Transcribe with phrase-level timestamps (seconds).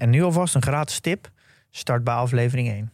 [0.00, 1.30] En nu alvast een gratis tip.
[1.70, 2.92] Start bij aflevering 1.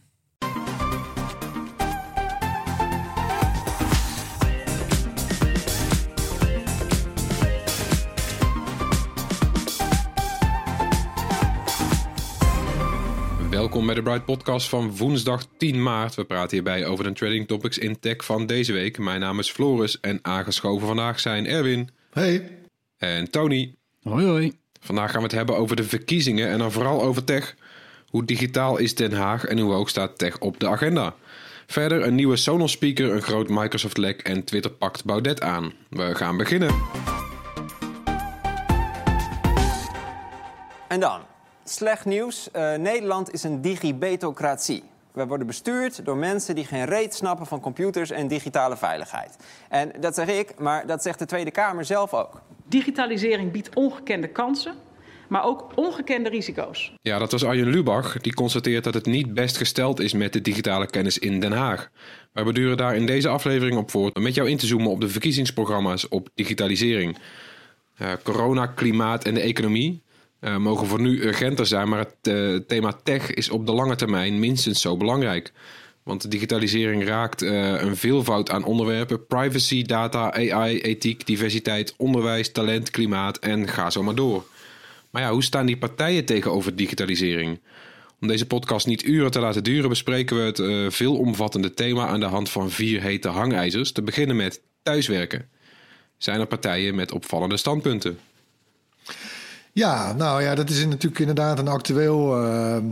[13.49, 16.15] Welkom bij de Bright Podcast van woensdag 10 maart.
[16.15, 18.97] We praten hierbij over de trading topics in tech van deze week.
[18.97, 22.57] Mijn naam is Floris en aangeschoven vandaag zijn Erwin Hey.
[22.97, 23.75] en Tony.
[24.01, 24.53] Hoi hoi.
[24.79, 27.55] Vandaag gaan we het hebben over de verkiezingen en dan vooral over tech.
[28.09, 31.15] Hoe digitaal is Den Haag en hoe hoog staat tech op de agenda?
[31.67, 35.73] Verder een nieuwe Sonos speaker, een groot Microsoft lek en Twitter pakt Baudet aan.
[35.89, 36.75] We gaan beginnen.
[40.87, 41.21] En dan,
[41.63, 42.51] slecht nieuws.
[42.51, 44.83] Eh, Nederland is een digibetocratie.
[45.17, 49.37] We worden bestuurd door mensen die geen reet snappen van computers en digitale veiligheid.
[49.69, 52.41] En dat zeg ik, maar dat zegt de Tweede Kamer zelf ook.
[52.67, 54.73] Digitalisering biedt ongekende kansen,
[55.27, 56.93] maar ook ongekende risico's.
[57.01, 58.17] Ja, dat was Arjen Lubach.
[58.17, 61.89] Die constateert dat het niet best gesteld is met de digitale kennis in Den Haag.
[62.33, 65.01] Wij beduren daar in deze aflevering op voort om met jou in te zoomen op
[65.01, 67.17] de verkiezingsprogramma's op digitalisering.
[67.95, 70.03] Eh, corona, klimaat en de economie
[70.39, 73.95] eh, mogen voor nu urgenter zijn, maar het eh, thema tech is op de lange
[73.95, 75.51] termijn minstens zo belangrijk.
[76.03, 82.51] Want de digitalisering raakt eh, een veelvoud aan onderwerpen: privacy, data, AI, ethiek, diversiteit, onderwijs,
[82.51, 84.45] talent, klimaat en ga zo maar door.
[85.09, 87.59] Maar ja, hoe staan die partijen tegenover digitalisering?
[88.21, 92.25] Om deze podcast niet uren te laten duren, bespreken we het veelomvattende thema aan de
[92.25, 93.91] hand van vier hete hangijzers.
[93.91, 95.49] Te beginnen met thuiswerken.
[96.17, 98.19] Zijn er partijen met opvallende standpunten?
[99.77, 102.83] Ja, nou ja, dat is natuurlijk inderdaad een actueel eh, eh,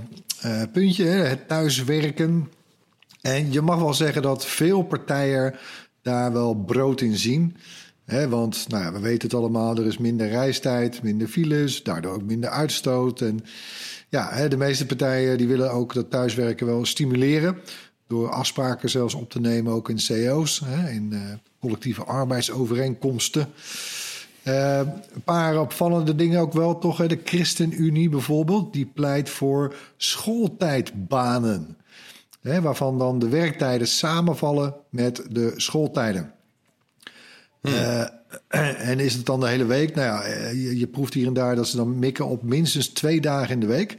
[0.71, 2.51] puntje, hè, het thuiswerken.
[3.21, 5.55] En je mag wel zeggen dat veel partijen
[6.01, 7.55] daar wel brood in zien.
[8.03, 12.13] Hè, want nou ja, we weten het allemaal, er is minder reistijd, minder files, daardoor
[12.13, 13.21] ook minder uitstoot.
[13.21, 13.39] En
[14.09, 17.57] ja, hè, de meeste partijen die willen ook dat thuiswerken wel stimuleren.
[18.07, 21.19] Door afspraken zelfs op te nemen, ook in CO's, hè, in eh,
[21.59, 23.47] collectieve arbeidsovereenkomsten.
[24.47, 24.77] Uh,
[25.13, 27.07] een paar opvallende dingen ook wel, toch?
[27.07, 31.77] De ChristenUnie bijvoorbeeld, die pleit voor schooltijdbanen.
[32.41, 36.33] Hè, waarvan dan de werktijden samenvallen met de schooltijden.
[37.61, 38.01] Uh,
[38.89, 39.95] en is het dan de hele week?
[39.95, 43.21] Nou ja, je, je, proeft hier en daar dat ze dan mikken op minstens twee
[43.21, 43.97] dagen in de week.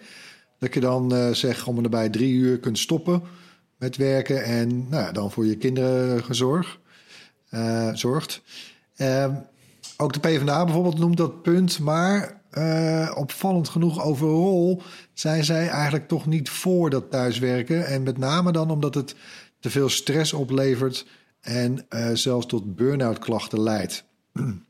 [0.58, 3.22] Dat je dan uh, zeg om en nabij drie uur kunt stoppen
[3.78, 6.78] met werken en nou ja, dan voor je kinderen gezorg,
[7.50, 8.42] uh, zorgt.
[9.96, 16.08] Ook de PvdA bijvoorbeeld noemt dat punt, maar uh, opvallend genoeg overal zijn zij eigenlijk
[16.08, 17.86] toch niet voor dat thuiswerken.
[17.86, 19.14] En met name dan omdat het
[19.60, 21.06] te veel stress oplevert
[21.40, 24.04] en uh, zelfs tot burn-out klachten leidt.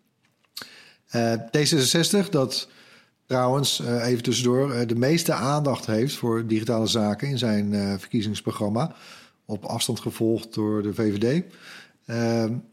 [1.15, 2.69] Uh, D66, dat
[3.27, 8.95] trouwens, even tussendoor, de meeste aandacht heeft voor digitale zaken in zijn verkiezingsprogramma,
[9.45, 11.45] op afstand gevolgd door de VVD.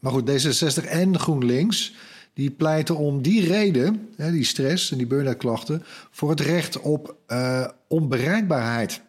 [0.00, 1.94] maar goed, D66 en GroenLinks
[2.34, 6.80] die pleiten om die reden, hè, die stress en die burn-out klachten, voor het recht
[6.80, 9.00] op uh, onbereikbaarheid.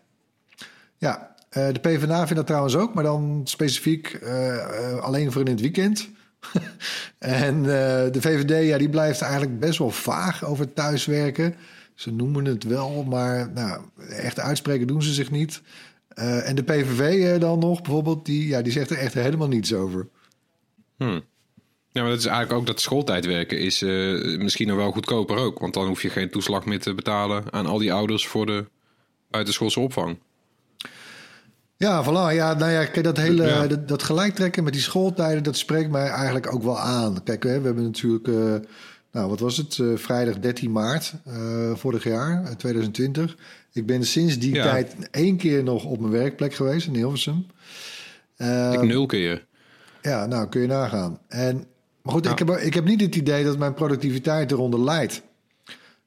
[0.98, 5.52] Ja, uh, de PvdA vindt dat trouwens ook, maar dan specifiek uh, alleen voor in
[5.52, 6.10] het weekend.
[7.20, 11.56] en de VVD, ja, die blijft eigenlijk best wel vaag over thuiswerken.
[11.94, 15.62] Ze noemen het wel, maar nou, echt uitspreken doen ze zich niet.
[16.16, 20.08] en de PVV dan nog bijvoorbeeld, die, ja, die zegt er echt helemaal niets over.
[20.98, 21.24] Hmm.
[21.96, 25.60] Ja, maar dat is eigenlijk ook dat schooltijdwerken is uh, misschien nog wel goedkoper ook.
[25.60, 28.66] Want dan hoef je geen toeslag meer te betalen aan al die ouders voor de
[29.30, 30.18] buitenschoolse opvang.
[31.78, 32.36] Ja, voilà.
[32.36, 33.68] Ja, nou ja, kijk, dat hele ja.
[33.68, 37.24] dat, dat gelijktrekken met die schooltijden, dat spreekt mij eigenlijk ook wel aan.
[37.24, 38.56] Kijk, hè, we hebben natuurlijk, uh,
[39.12, 39.78] nou, wat was het?
[39.78, 41.14] Uh, vrijdag 13 maart
[41.74, 43.36] vorig jaar, 2020.
[43.74, 44.64] Ik ben sinds die ja.
[44.64, 47.46] tijd één keer nog op mijn werkplek geweest in Hilversum.
[48.72, 49.46] Ik nul keer.
[50.02, 51.20] Ja, nou kun je nagaan.
[51.28, 51.66] En
[52.06, 52.32] maar goed, ja.
[52.32, 55.22] ik, heb, ik heb niet het idee dat mijn productiviteit eronder leidt.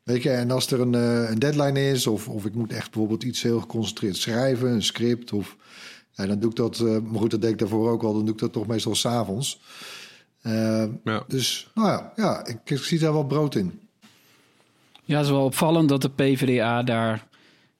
[0.02, 2.90] Weet je, en als er een, uh, een deadline is, of, of ik moet echt
[2.90, 5.56] bijvoorbeeld iets heel geconcentreerd schrijven, een script, of
[6.12, 8.24] ja, dan doe ik dat, uh, maar goed, dat deed ik daarvoor ook al, dan
[8.24, 9.60] doe ik dat toch meestal s'avonds.
[10.42, 11.24] Uh, ja.
[11.26, 13.80] Dus nou ja, ja ik, ik, zie daar wel brood in.
[15.04, 17.26] Ja, het is wel opvallend dat de PvdA daar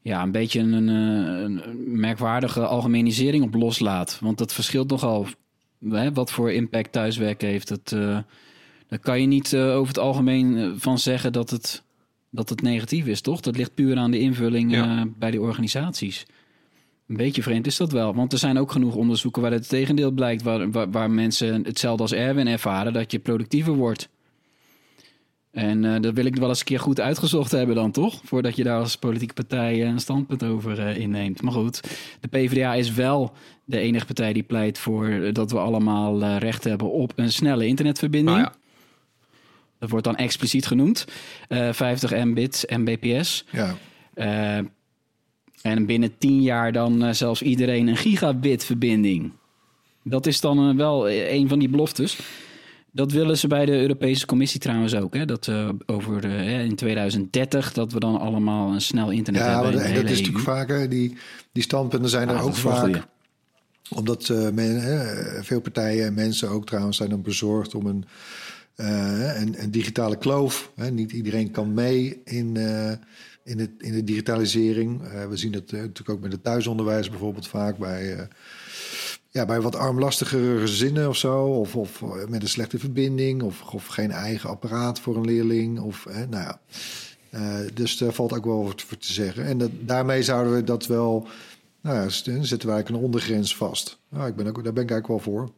[0.03, 4.19] ja, een beetje een, eh, een, een merkwaardige algemenisering op loslaat.
[4.21, 5.27] Want dat verschilt nogal
[5.91, 7.69] hè, wat voor impact thuiswerken heeft.
[7.69, 8.19] Dat, eh,
[8.89, 11.83] daar kan je niet eh, over het algemeen eh, van zeggen dat het,
[12.31, 13.41] dat het negatief is, toch?
[13.41, 15.07] Dat ligt puur aan de invulling Ja.
[15.19, 16.27] bij die organisaties.
[17.09, 18.15] Een beetje vreemd is dat wel.
[18.15, 20.43] Want er zijn ook genoeg onderzoeken waar het tegendeel blijkt.
[20.43, 24.09] Waar, waar, waar mensen hetzelfde als Erwin ervaren, dat je productiever wordt.
[25.51, 28.21] En eh, dat wil ik wel eens een keer goed uitgezocht hebben dan, toch?
[28.25, 31.43] Voordat je daar als politieke partij eh, een standpunt over eh, inneemt.
[31.43, 31.81] Maar goed,
[32.21, 33.33] de PvdA is wel
[33.69, 37.67] de enige partij die pleit voor dat we allemaal eh, recht hebben op een snelle
[37.67, 38.37] internetverbinding.
[38.37, 38.59] Nou ja,
[39.79, 41.05] Dat wordt dan expliciet genoemd.
[41.49, 43.45] Eh 50 mbit, mbps.
[43.51, 43.77] Ja.
[44.15, 44.59] Eh,
[45.63, 49.33] en binnen 10 jaar dan zelfs iedereen een gigabit verbinding.
[50.03, 52.19] Dat is dan wel een van die beloftes.
[52.93, 55.15] Dat willen ze bij de Europese Commissie trouwens ook.
[55.15, 55.25] Hè?
[55.25, 59.73] Dat eh, over eh, in 2030 dat we dan allemaal een snel internet Ja, hebben.
[59.87, 60.55] in de dat is natuurlijk EU.
[60.57, 60.89] vaker.
[60.89, 61.17] Die,
[61.53, 62.79] die standpunten zijn er Ah, dat ook vaak.
[62.79, 63.01] goeie.
[63.91, 64.81] Omdat eh, men,
[65.45, 68.05] veel partijen en mensen ook trouwens zijn dan bezorgd om een,
[68.75, 70.73] eh, een, een digitale kloof.
[70.77, 70.91] Hè.
[70.91, 72.57] Niet iedereen kan mee in,
[73.45, 75.03] in, het, in de digitalisering.
[75.29, 78.29] We zien eh, natuurlijk ook met het thuisonderwijs bijvoorbeeld vaak bij,
[79.31, 81.45] ja, bij wat armlastigere gezinnen of zo.
[81.45, 85.81] Of, of eh, met een slechte verbinding of, of geen eigen apparaat voor een leerling.
[85.81, 86.61] Of, eh, nou ja.
[87.31, 89.45] Eh, dus daar valt ook wel wat voor te zeggen.
[89.45, 91.29] En dat, daarmee zouden we dat wel...
[91.81, 93.99] Nou ja, zetten we eigenlijk een ondergrens vast.
[94.09, 95.53] Nou, ik ben ook, daar ben ik eigenlijk wel voor.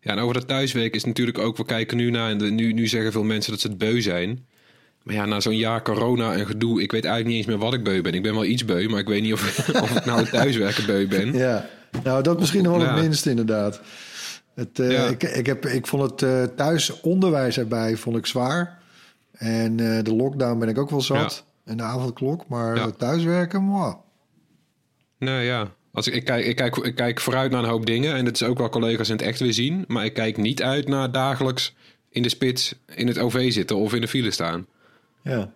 [0.00, 2.86] Ja, en over dat thuiswerk is natuurlijk ook, we kijken nu naar, en nu, nu
[2.86, 4.46] zeggen veel mensen dat ze het beu zijn.
[5.02, 7.74] Maar ja, na zo'n jaar corona en gedoe, ik weet eigenlijk niet eens meer wat
[7.74, 8.14] ik beu ben.
[8.14, 11.06] Ik ben wel iets beu, maar ik weet niet of, of ik nou thuiswerken beu
[11.08, 11.32] ben.
[11.32, 11.68] Ja,
[12.04, 12.94] nou dat misschien nog wel Ja.
[12.94, 13.80] het minste inderdaad.
[14.54, 15.06] Het, eh, Ja.
[15.06, 18.78] ik, ik, heb, ik vond het eh, thuisonderwijs erbij vond ik zwaar.
[19.32, 21.44] En eh, de lockdown ben ik ook wel zat.
[21.64, 22.48] En de avondklok.
[22.48, 23.94] Maar thuiswerken, mwah.
[25.18, 28.14] Nou ja, als ik, ik, kijk, ik, kijk, ik kijk vooruit naar een hoop dingen.
[28.14, 29.84] En dat is ook wel collega's in het echt weer zien.
[29.86, 31.74] Maar ik kijk niet uit naar dagelijks
[32.10, 34.66] in de spits in het OV zitten of in de file staan.
[35.22, 35.52] Ja.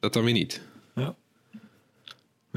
[0.00, 0.60] Dat dan weer niet.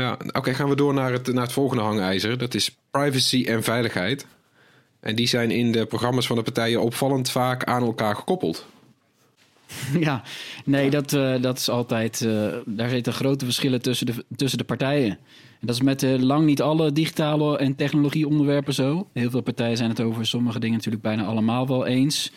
[0.01, 0.17] Ja.
[0.31, 2.37] Oké, gaan we door naar het, naar het volgende hangijzer.
[2.37, 4.25] Dat is privacy en veiligheid.
[4.99, 8.65] En die zijn in de programma's van de partijen opvallend vaak aan elkaar gekoppeld.
[9.99, 10.23] Ja,
[10.65, 12.21] nee, dat, eh, dat is altijd.
[12.21, 15.09] eh, daar zitten grote verschillen tussen de, tussen de partijen.
[15.59, 19.07] En dat is met eh, lang niet alle digitale en technologieonderwerpen zo.
[19.13, 22.31] Heel veel partijen zijn het over sommige dingen natuurlijk bijna allemaal wel eens.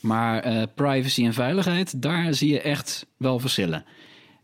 [0.00, 3.84] Maar privacy en veiligheid, daar zie je echt wel verschillen.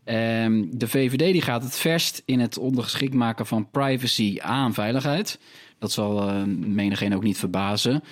[0.07, 5.39] Ehm, de VVD die gaat het verst in het ondergeschikt maken van privacy aan veiligheid.
[5.79, 8.03] Dat zal eh menigeen ook niet verbazen.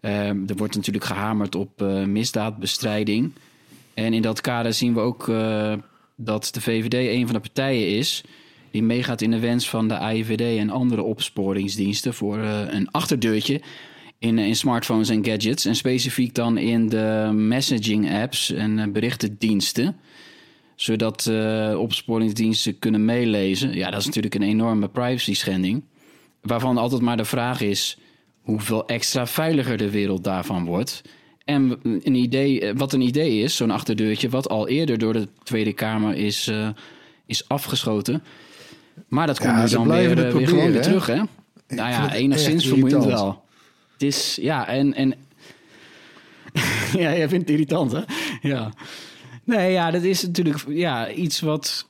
[0.00, 3.32] Ehm, er wordt natuurlijk gehamerd op eh, misdaadbestrijding.
[3.94, 5.72] En in dat kader zien we ook eh,
[6.16, 8.24] dat de VVD een van de partijen is
[8.70, 13.60] die meegaat in de wens van de AIVD en andere opsporingsdiensten voor eh, een achterdeurtje
[14.18, 15.64] in, smartphones en gadgets.
[15.64, 19.96] En specifiek dan in de messaging apps en berichtendiensten.
[20.76, 23.74] Zodat eh, opsporingsdiensten kunnen meelezen.
[23.74, 25.84] Ja, dat is natuurlijk een enorme privacy schending.
[26.40, 27.98] Waarvan altijd maar de vraag is
[28.40, 31.02] hoeveel extra veiliger de wereld daarvan wordt.
[31.44, 35.72] En een idee, wat een idee is, zo'n achterdeurtje, wat al eerder door de Tweede
[35.72, 36.68] Kamer is, eh,
[37.26, 38.22] is afgeschoten.
[39.08, 41.14] Maar dat komt Ja, nu dan weer, eh, weer gewoon weer terug, hè?
[41.68, 43.44] Nou ja, enigszins vermoeiend wel.
[43.92, 44.94] Het is, ja, en...
[44.94, 45.14] en
[47.02, 48.00] ja, jij vindt het irritant, hè?
[48.40, 48.72] Ja.
[49.46, 51.88] Nee, ja, dat is natuurlijk ja, iets wat,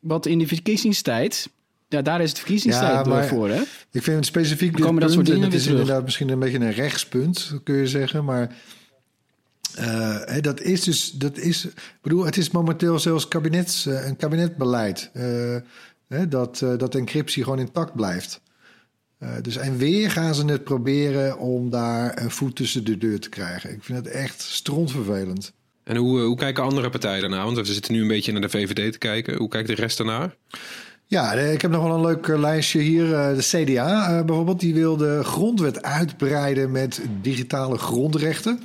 [0.00, 1.48] wat in de verkiezingstijd...
[1.88, 3.60] Ja, daar is het verkiezingstijd Ja, voor, hè?
[3.90, 5.78] Ik vind het specifiek dit dat soort dingen het is terug.
[5.78, 8.24] inderdaad misschien een beetje een rechtspunt, kun je zeggen.
[8.24, 8.54] Maar
[9.76, 11.66] eh, dat is dus, dat is,
[12.02, 15.10] bedoel, het is momenteel zelfs kabinets, eh, een kabinetbeleid.
[15.12, 18.40] eh, dat, dat encryptie gewoon intact blijft.
[19.42, 23.28] Dus en weer gaan ze het proberen om daar een voet tussen de deur te
[23.28, 23.72] krijgen.
[23.72, 25.52] Ik vind het echt strontvervelend.
[25.86, 27.44] En hoe, eh, hoe kijken andere partijen daarnaar?
[27.44, 29.36] Want we zitten nu een beetje naar de VVD te kijken.
[29.36, 30.36] Hoe kijkt de rest daarnaar?
[31.06, 33.14] Ja, ik heb nog wel een leuk eh, lijstje hier.
[33.14, 38.60] Eh, De CDA bijvoorbeeld, die wil de grondwet uitbreiden met digitale grondrechten.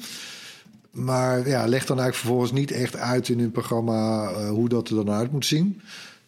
[0.92, 4.96] Maar ja, legt dan eigenlijk vervolgens niet echt uit in hun programma hoe dat er
[4.96, 5.82] dan uit moet zien.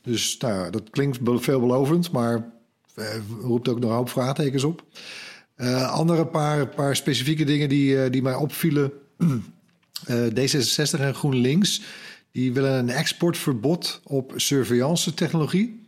[0.04, 2.52] Dus nou, dat klinkt be- veelbelovend, maar
[3.42, 4.84] roept ook nog een hoop vraagtekens op.
[5.90, 8.92] Andere paar, paar specifieke dingen die, die mij opvielen.
[10.06, 11.82] Eh, D66 en GroenLinks
[12.32, 15.82] die willen een exportverbod op surveillance technologie.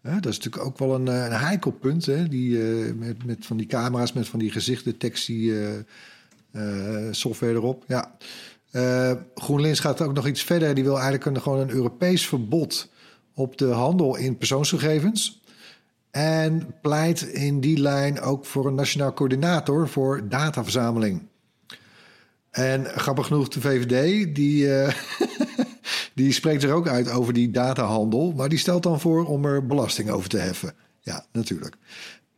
[0.00, 2.06] Hè, dat is natuurlijk ook wel een, eh, een heikel punt.
[2.06, 2.28] Hè?
[2.28, 5.78] Die, eh, met, met van die camera's, met van die gezichtdetectie eh,
[6.50, 7.84] eh, software erop.
[7.86, 8.16] Ja.
[8.70, 10.74] Eh, GroenLinks gaat ook nog iets verder.
[10.74, 12.88] Die wil eigenlijk een, gewoon een Europees verbod
[13.34, 15.42] op de handel in persoonsgegevens.
[16.10, 21.27] En pleit in die lijn ook voor een nationaal coördinator voor dataverzameling.
[22.58, 24.94] En grappig genoeg, de VVD, die, eh,
[26.14, 28.32] die spreekt er ook uit over die datahandel.
[28.36, 30.72] Maar die stelt dan voor om er belasting over te heffen.
[31.00, 31.76] Ja, natuurlijk.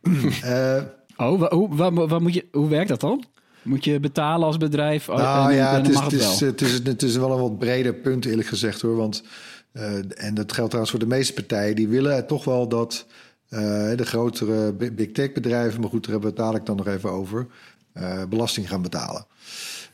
[0.43, 0.81] Eh,
[1.17, 3.23] Oh, wa- hoe, wa- wa- wat moet je, hoe werkt dat dan?
[3.63, 5.09] Moet je betalen als bedrijf?
[5.09, 6.49] Oh, Nou en- ja, en het is, het, is, wel.
[6.49, 8.95] het, is, het is wel een wat breder punt, eerlijk gezegd hoor.
[8.95, 9.23] Want,
[9.71, 9.93] eh,
[10.25, 13.05] en dat geldt trouwens voor de meeste partijen, die willen toch wel dat
[13.95, 16.87] de grotere bi- big tech bedrijven, maar goed, daar hebben we het dadelijk dan nog
[16.87, 17.47] even over,
[18.29, 19.25] belasting gaan betalen.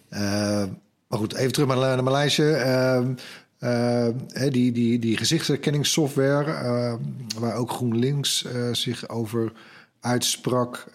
[0.10, 0.64] Eh,
[1.08, 2.54] maar goed, even terug naar, naar mijn lijstje.
[2.54, 3.14] Ehm,
[3.58, 4.08] eh,
[4.50, 6.94] die, die, die gezichtsherkenningssoftware, eh,
[7.40, 9.52] waar ook GroenLinks eh, zich over
[10.00, 10.86] uitsprak.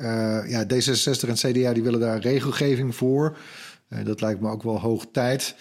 [0.46, 3.36] Ja, D66 en CDA die willen daar regelgeving voor.
[4.04, 5.54] Dat lijkt me ook wel hoog tijd.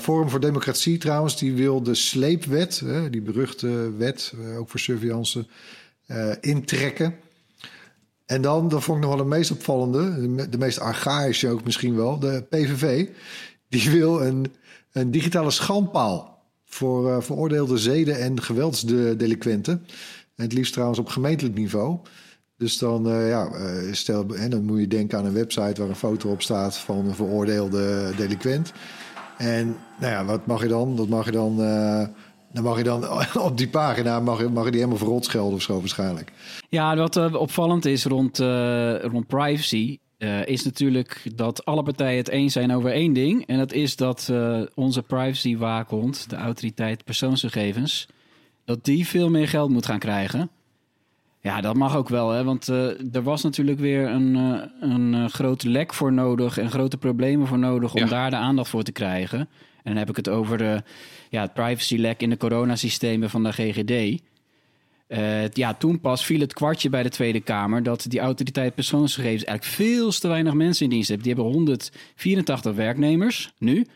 [0.00, 5.46] Forum voor Democratie trouwens, die wil de sleepwet, die beruchte wet, ook voor surveillance,
[6.40, 7.14] intrekken.
[8.26, 11.48] En dan, dat vond ik nog wel de meest opvallende, de, me- de meest archaïsche
[11.48, 13.08] ook misschien wel, de PVV.
[13.68, 14.46] Die wil een,
[14.92, 19.72] een digitale schandpaal voor eh, veroordeelde zeden- en geweldsdelinquenten.
[20.36, 21.98] En het liefst trouwens op gemeentelijk niveau.
[22.56, 25.96] Dus dan, eh, ja, eh, stel, dan moet je denken aan een website waar een
[25.96, 28.72] foto op staat van een veroordeelde delinquent.
[29.38, 30.96] En nou ja, wat mag je dan?
[30.96, 31.56] Dat mag je dan,
[32.56, 33.04] dan mag je dan
[33.48, 36.32] op die pagina mag je, mag je die helemaal verrot schelden of zo waarschijnlijk.
[36.68, 39.98] Ja, wat eh, opvallend is rond, eh, rond privacy...
[40.18, 43.46] eh, is natuurlijk dat alle partijen het eens zijn over één ding.
[43.46, 48.06] En dat is dat eh, onze privacywaakhond, de autoriteit persoonsgegevens...
[48.64, 50.50] dat die veel meer geld moet gaan krijgen.
[51.40, 52.44] Ja, dat mag ook wel, hè?
[52.44, 54.34] want eh, er was natuurlijk weer een,
[54.80, 56.58] een eh, groot lek voor nodig...
[56.58, 58.06] en grote problemen voor nodig om Ja.
[58.06, 59.48] daar de aandacht voor te krijgen.
[59.86, 60.82] En dan heb ik het over de,
[61.30, 64.22] ja, het privacylek in de coronasystemen van de GGD...
[65.06, 69.44] Eh, ja, toen pas viel het kwartje bij de Tweede Kamer dat die autoriteit persoonsgegevens
[69.44, 71.22] eigenlijk veel te weinig mensen in dienst heeft.
[71.22, 73.86] Die hebben 184 werknemers nu.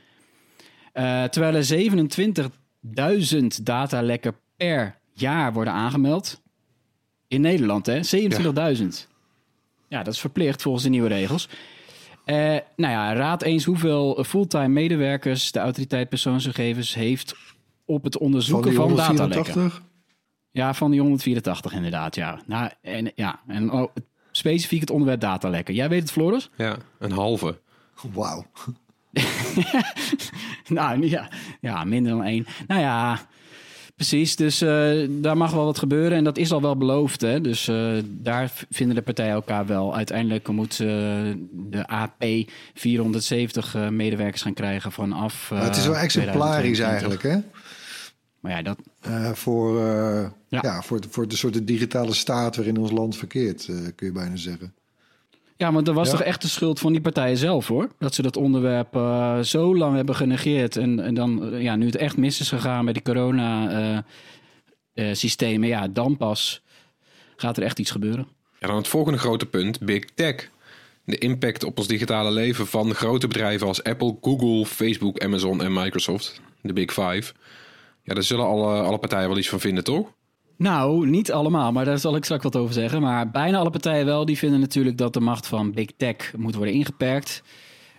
[0.93, 6.41] Eh, terwijl er 27.000 datalekken per jaar worden aangemeld.
[7.29, 8.01] In Nederland, hè?
[8.03, 9.09] 27.000.
[9.89, 11.49] Ja, dat is verplicht volgens de nieuwe regels.
[12.31, 17.37] Eh, nou ja, raad eens hoeveel fulltime medewerkers de autoriteit persoonsgegevens heeft
[17.85, 19.53] op het Van onderzoeken die van, datalekken.
[19.53, 19.83] 184.
[20.51, 22.41] Ja, van die 184 inderdaad, ja.
[22.47, 23.95] Nou, en, ja, en oh,
[24.31, 25.75] specifiek het onderwerp datalekken.
[25.75, 26.51] Jij weet het, Floris?
[26.57, 27.61] Ja, een halve.
[28.13, 28.45] Wauw.
[30.69, 32.47] nou, ja, ja, minder dan één.
[32.67, 33.21] Nou ja,
[34.01, 34.37] precies.
[34.37, 36.19] Dus eh, daar mag wel wat gebeuren.
[36.19, 37.21] En dat is al wel beloofd.
[37.21, 37.41] Hè?
[37.41, 39.97] Dus eh, daar vinden de partijen elkaar wel.
[39.97, 40.87] Uiteindelijk moet eh,
[41.53, 42.25] de AP
[42.75, 45.49] 470 eh, medewerkers gaan krijgen vanaf.
[45.55, 46.91] Het is wel exemplarisch 2022.
[46.91, 47.59] eigenlijk, hè?
[48.41, 48.79] Maar ja, dat,
[49.39, 49.81] voor,
[50.49, 50.59] Ja.
[50.63, 50.83] ja.
[50.83, 53.65] voor, voor de soort digitale staat waarin ons land verkeert,
[53.95, 54.75] kun je bijna zeggen.
[55.61, 56.17] Ja, want dat was Ja.
[56.17, 57.89] toch echt de schuld van die partijen zelf hoor.
[57.99, 60.77] Dat ze dat onderwerp eh, zo lang hebben genegeerd.
[60.77, 65.89] En, en dan, eh, ja, nu het echt mis is gegaan met die corona-systemen, ja,
[65.89, 66.63] dan pas
[67.37, 68.27] gaat er echt iets gebeuren.
[68.61, 70.51] Ja, dan het volgende grote punt, Big Tech.
[71.05, 75.73] De impact op ons digitale leven van grote bedrijven als Apple, Google, Facebook, Amazon en
[75.73, 76.41] Microsoft.
[76.63, 77.33] De Big Five.
[78.03, 80.09] Ja, daar zullen alle, alle partijen wel iets van vinden, toch?
[80.61, 83.01] Nou, niet allemaal, maar daar zal ik straks wat over zeggen.
[83.01, 86.55] Maar bijna alle partijen wel, die vinden natuurlijk dat de macht van Big Tech moet
[86.55, 87.43] worden ingeperkt.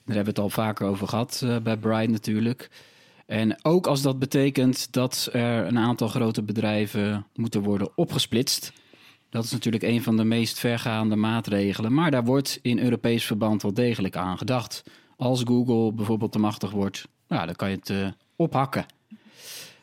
[0.05, 2.69] Daar hebben we het al vaker over gehad eh, bij Bright natuurlijk.
[3.25, 8.73] En ook als dat betekent dat er een aantal grote bedrijven moeten worden opgesplitst.
[9.29, 11.93] Dat is natuurlijk een van de meest vergaande maatregelen.
[11.93, 14.83] Maar daar wordt in Europees verband wel degelijk aan gedacht.
[15.17, 18.85] Als Google bijvoorbeeld te machtig wordt, nou, dan kan je het eh, ophakken.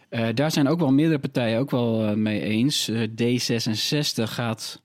[0.08, 2.88] Eh, daar zijn ook wel meerdere partijen ook wel eh, mee eens.
[2.88, 4.82] Eh, D66 gaat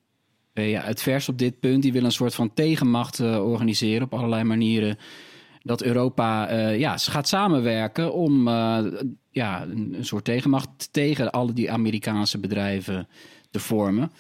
[0.53, 1.82] ja, het vers op dit punt.
[1.82, 4.98] Die wil een soort van tegenmacht organiseren op allerlei manieren.
[5.62, 8.48] Dat Europa eh, ja, gaat samenwerken om
[9.30, 13.08] ja, een, soort tegenmacht tegen alle die Amerikaanse bedrijven
[13.51, 14.12] te vormen.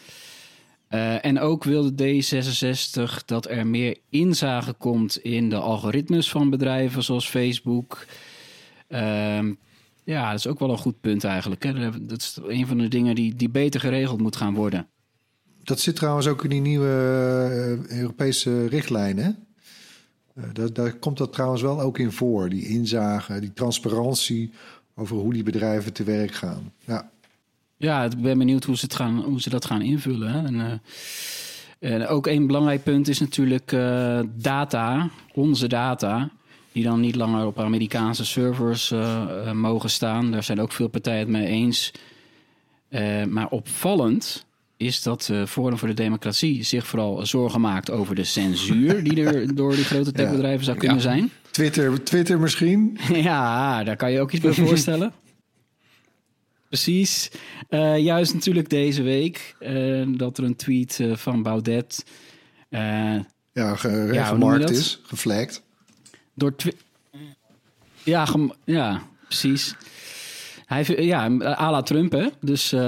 [1.21, 7.03] En ook wil de D66 dat er meer inzage komt in de algoritmes van bedrijven
[7.03, 8.05] zoals Facebook.
[10.03, 11.63] Ja, dat is ook wel een goed punt eigenlijk.
[11.63, 12.05] Hè.
[12.05, 14.87] Dat is een van de dingen die, die beter geregeld moet gaan worden.
[15.63, 16.87] Dat zit trouwens ook in die nieuwe
[17.89, 19.23] eh, Europese richtlijnen.
[19.23, 19.31] hè?
[20.41, 22.49] Eh, daar, daar komt dat trouwens wel ook in voor.
[22.49, 24.51] Die inzage, die transparantie
[24.95, 26.71] over hoe die bedrijven te werk gaan.
[26.85, 27.11] Ja,
[27.77, 30.31] Ja, ik ben benieuwd hoe ze, het gaan, hoe ze dat gaan invullen.
[30.31, 30.45] Hè.
[30.45, 30.61] En,
[31.79, 33.75] eh, en ook een belangrijk punt is natuurlijk
[34.35, 36.31] data, onze data,
[36.73, 40.31] die dan niet langer op Amerikaanse servers eh, eh, mogen staan.
[40.31, 41.91] Daar zijn ook veel partijen het mee eens.
[42.89, 44.45] Eh, maar opvallend
[44.77, 49.25] is dat eh Forum voor de Democratie zich vooral zorgen maakt over de censuur die
[49.25, 51.31] er door die grote techbedrijven zou kunnen zijn.
[51.51, 52.97] Twitter, Twitter misschien.
[53.13, 55.13] Ja, daar kan je ook iets bij voorstellen.
[56.69, 57.31] Precies.
[57.97, 59.55] Juist natuurlijk deze week
[60.17, 62.05] dat er een tweet van Baudet
[62.69, 63.25] Ja,
[63.75, 64.69] ge- hoe noem je gemarkt dat?
[64.69, 65.62] is, geflagd.
[66.33, 66.53] Door
[68.03, 68.27] ja,
[68.65, 69.75] ja, precies.
[70.65, 72.27] Hij, ja, à la Trump, hè.
[72.41, 72.79] Dus eh,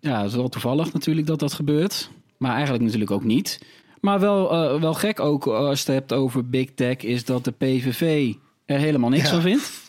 [0.00, 2.10] ja, het is wel toevallig natuurlijk dat dat gebeurt.
[2.36, 3.60] Maar eigenlijk natuurlijk ook niet.
[4.00, 6.96] Maar wel, eh, wel gek ook als je het hebt over Big Tech...
[6.96, 8.32] is dat de PVV
[8.64, 9.30] er helemaal niks Ja.
[9.30, 9.80] van vindt.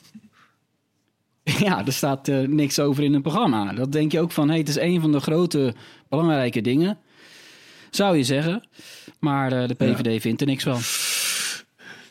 [1.65, 3.73] Ja, er staat eh, niks over in een programma.
[3.73, 5.73] Dat denk je ook van, hey, het is een van de grote
[6.09, 6.97] belangrijke dingen.
[7.89, 8.67] Zou je zeggen.
[9.19, 10.79] Maar de PVV vindt er niks van.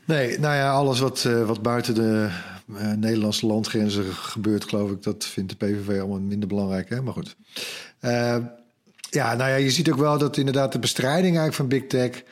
[0.07, 2.29] Nee, nou ja, alles wat, eh, wat buiten de
[2.77, 6.89] eh, Nederlandse landgrenzen gebeurt, geloof ik, dat vindt de PVV allemaal minder belangrijk.
[6.89, 7.03] Hè?
[7.03, 7.37] Maar goed.
[7.99, 8.37] Eh,
[9.11, 12.23] ja, nou ja, je ziet ook wel dat inderdaad de bestrijding eigenlijk van Big Tech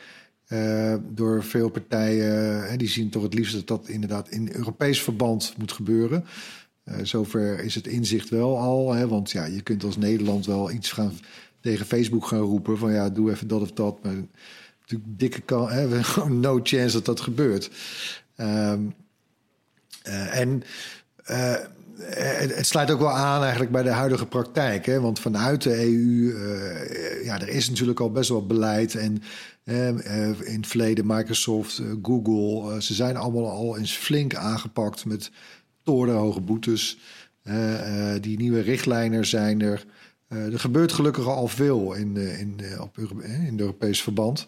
[1.13, 5.71] door veel partijen, die zien toch het liefst dat dat inderdaad in Europees verband moet
[5.71, 6.25] gebeuren.
[7.01, 10.91] Zover is het inzicht wel al, hè, want ja, je kunt als Nederland wel iets
[10.91, 11.13] gaan
[11.61, 14.13] tegen Facebook gaan roepen van ja, doe even dat of dat, maar
[14.91, 17.71] natuurlijk dikke kan, hè, gewoon no chance dat dat gebeurt.
[18.35, 18.79] Ehm,
[20.03, 20.63] eh, en
[21.23, 21.55] eh,
[22.01, 24.85] het, het sluit ook wel aan eigenlijk bij de huidige praktijk.
[24.85, 24.99] Hè?
[24.99, 28.95] Want vanuit de EU, eh, ja, er is natuurlijk al best wel beleid.
[28.95, 29.21] En
[29.63, 29.89] eh,
[30.29, 35.05] eh, in het verleden Microsoft, eh, Google, eh, ze zijn allemaal al eens flink aangepakt
[35.05, 35.31] met
[35.83, 36.97] torenhoge boetes.
[37.43, 39.85] Eh, eh, die nieuwe richtlijnen zijn er.
[40.31, 43.21] Eh, er gebeurt gelukkig al veel in, eh, in, eh, op in
[43.51, 44.47] het Europees verband.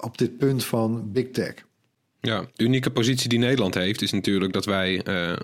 [0.00, 1.54] Op dit punt van big tech.
[2.20, 5.36] Ja, de unieke positie die Nederland heeft is natuurlijk dat wij, eh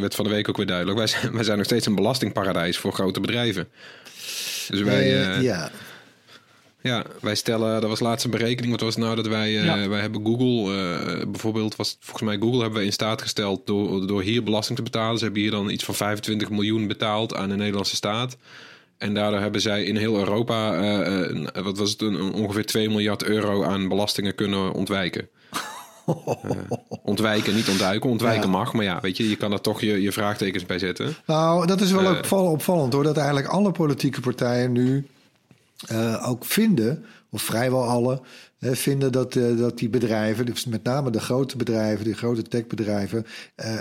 [0.00, 2.78] werd van de week ook weer duidelijk, wij zijn, wij zijn nog steeds een belastingparadijs
[2.78, 3.68] voor grote bedrijven.
[4.68, 5.08] Dus wij,
[5.42, 5.70] ja.
[6.82, 10.00] Ja, wij stellen, dat was laatst een berekening, wat was nou dat wij, eh, wij
[10.00, 14.22] hebben Google, eh, bijvoorbeeld, was, volgens mij Google hebben we in staat gesteld door, door
[14.22, 15.18] hier belasting te betalen.
[15.18, 18.36] Ze hebben hier dan iets van 25 miljoen betaald aan de Nederlandse staat.
[18.98, 23.22] En daardoor hebben zij in heel Europa, eh, wat was het, een, ongeveer 2 miljard
[23.24, 25.28] euro aan belastingen kunnen ontwijken.
[27.02, 28.10] Ontwijken, niet ontduiken.
[28.10, 28.56] Ontwijken Ja.
[28.56, 31.14] mag, maar ja, weet je, je kan er toch je, je vraagtekens bij zetten.
[31.26, 32.10] Nou, dat is wel Eh.
[32.10, 33.02] ook opvall- opvallend hoor.
[33.02, 35.06] Dat eigenlijk alle politieke partijen nu
[35.86, 38.20] eh, ook vinden, of vrijwel alle,
[38.58, 42.42] hè, vinden dat, eh, dat die bedrijven, dus met name de grote bedrijven, die grote
[42.42, 43.78] techbedrijven, eh,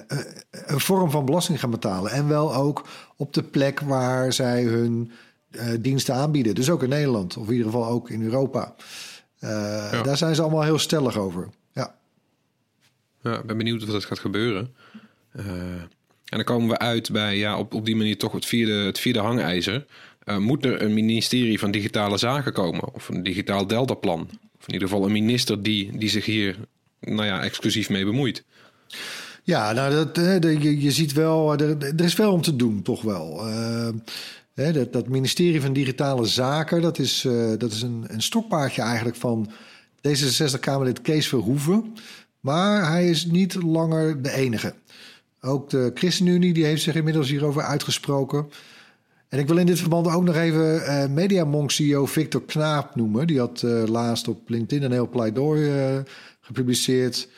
[0.49, 2.11] een vorm van belasting gaan betalen.
[2.11, 5.11] En wel ook op de plek waar zij hun
[5.79, 6.55] diensten aanbieden.
[6.55, 8.75] Dus ook in Nederland, of in ieder geval ook in Europa.
[10.03, 11.49] Daar zijn ze allemaal heel stellig over.
[11.73, 11.95] Ja.
[13.21, 14.73] Ja, ik ben benieuwd of dat gaat gebeuren.
[15.31, 18.99] En dan komen we uit bij ja, op, op die manier toch het vierde, het
[18.99, 19.85] vierde hangijzer.
[20.23, 22.93] Eh, moet er een ministerie van Digitale Zaken komen?
[22.93, 24.29] Of een digitaal Deltaplan?
[24.59, 26.57] Of in ieder geval een minister die, die zich hier
[26.99, 28.43] nou ja, exclusief mee bemoeit.
[29.43, 32.81] Ja, nou, dat, eh, je, je ziet wel, er, er is veel om te doen,
[32.81, 33.47] toch wel.
[33.47, 38.81] Eh, dat, dat ministerie van Digitale Zaken, dat is, eh, dat is een, een stokpaardje
[38.81, 39.51] eigenlijk van
[40.07, 41.93] D66-Kamerlid Kees Verhoeven.
[42.39, 44.73] Maar hij is niet langer de enige.
[45.41, 48.49] Ook de ChristenUnie die heeft zich inmiddels hierover uitgesproken.
[49.31, 53.27] En ik wil in dit verband ook nog even eh MediaMonk-CEO Victor Knaap noemen.
[53.27, 55.99] Die had eh, laatst op LinkedIn een heel pleidooi eh,
[56.41, 57.29] gepubliceerd.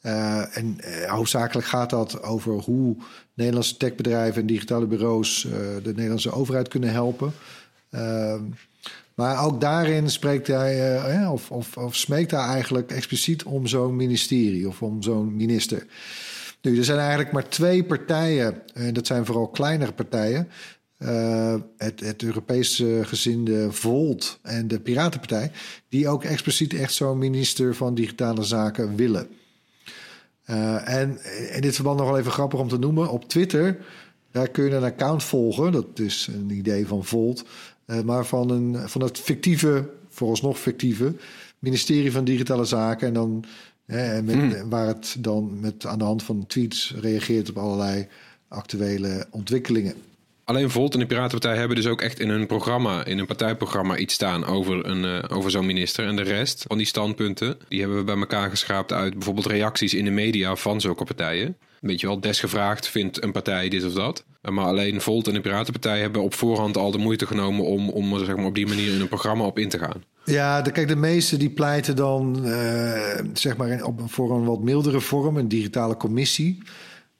[0.00, 2.96] En hoofdzakelijk gaat dat over hoe
[3.34, 5.42] Nederlandse techbedrijven en digitale bureaus
[5.82, 7.32] de Nederlandse overheid kunnen helpen.
[7.90, 8.42] Ehm,
[9.14, 14.68] maar ook daarin spreekt hij, of, of, of smeekt hij eigenlijk expliciet om zo'n ministerie
[14.68, 15.86] of om zo'n minister.
[16.62, 20.48] Nu, er zijn eigenlijk maar twee partijen, en dat zijn vooral kleinere partijen.
[20.98, 25.50] Eh, het, het Europees gezinde Volt en de Piratenpartij,
[25.88, 29.28] die ook expliciet echt zo'n minister van Digitale Zaken willen.
[30.48, 31.18] Eh, en
[31.54, 33.10] in dit verband nog wel even grappig om te noemen.
[33.10, 33.78] Op Twitter,
[34.30, 35.72] daar kun je een account volgen.
[35.72, 37.44] Dat is een idee van Volt.
[37.84, 41.14] eh, maar van, een, van het fictieve, vooralsnog fictieve,
[41.58, 43.06] ministerie van Digitale Zaken.
[43.06, 43.44] En dan,
[43.86, 48.06] hè, met, waar het dan met, aan de hand van tweets reageert op allerlei
[48.48, 49.94] actuele ontwikkelingen.
[50.48, 53.96] Alleen Volt en de Piratenpartij hebben dus ook echt in hun programma, in hun partijprogramma,
[53.96, 56.06] iets staan over, een, eh, over zo'n minister.
[56.06, 59.94] En de rest van die standpunten, die hebben we bij elkaar geschraapt uit bijvoorbeeld reacties
[59.94, 61.56] in de media van zulke partijen.
[61.80, 64.24] Weet je wel, desgevraagd vindt een partij dit of dat.
[64.50, 68.18] Maar alleen Volt en de Piratenpartij hebben op voorhand al de moeite genomen om, om
[68.24, 70.04] zeg maar, op die manier in een programma op in te gaan.
[70.24, 75.00] Ja, de, kijk, de meeste die pleiten dan eh, zeg maar voor een wat mildere
[75.00, 76.58] vorm, een digitale commissie.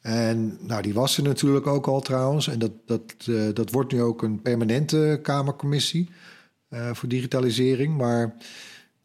[0.00, 2.48] En nou, die was er natuurlijk ook al trouwens.
[2.48, 6.10] En dat, dat, eh, dat wordt nu ook een permanente Kamercommissie
[6.68, 7.96] eh, voor digitalisering.
[7.96, 8.34] Maar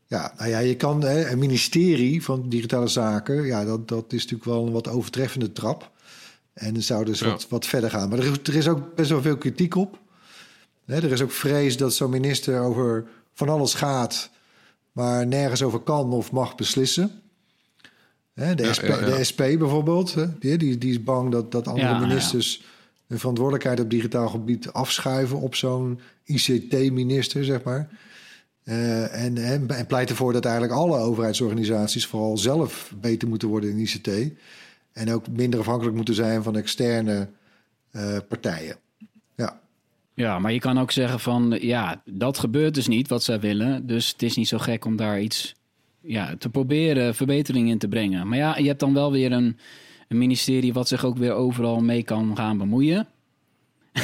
[0.08, 4.21] ja, nou ja, je kan hè, een ministerie van digitale zaken, ja, dat, dat is
[4.21, 5.91] natuurlijk wel een wat overtreffende trap.
[6.53, 7.29] En zou dus Ja.
[7.29, 8.10] wat, wat verder gaan.
[8.10, 9.99] Maar er is, er is ook best wel veel kritiek op.
[10.86, 14.29] Hè, er is ook vrees dat zo'n minister over van alles gaat,
[14.91, 17.21] maar nergens over kan of mag beslissen.
[18.34, 19.06] Hè, de, Ja, SP, ja, ja.
[19.06, 22.00] de SP bijvoorbeeld, hè, die, die, die is bang dat, dat andere Ja, ja.
[22.00, 22.63] ministers
[23.08, 27.89] hun verantwoordelijkheid op digitaal gebied afschuiven op zo'n ICT-minister, zeg maar.
[28.63, 33.69] Eh, en, en, en pleit ervoor dat eigenlijk alle overheidsorganisaties vooral zelf beter moeten worden
[33.69, 34.10] in ICT.
[34.93, 37.28] En ook minder afhankelijk moeten zijn van externe
[37.91, 38.76] eh, partijen.
[39.36, 39.60] Ja.
[40.13, 43.88] Ja, maar je kan ook zeggen van ja, dat gebeurt dus niet wat zij willen.
[43.88, 45.56] Dus het is niet zo gek om daar iets
[46.06, 48.28] ja, te proberen verbetering in te brengen.
[48.28, 49.58] Maar ja, je hebt dan wel weer een,
[50.08, 53.08] een ministerie wat zich ook weer overal mee kan gaan bemoeien.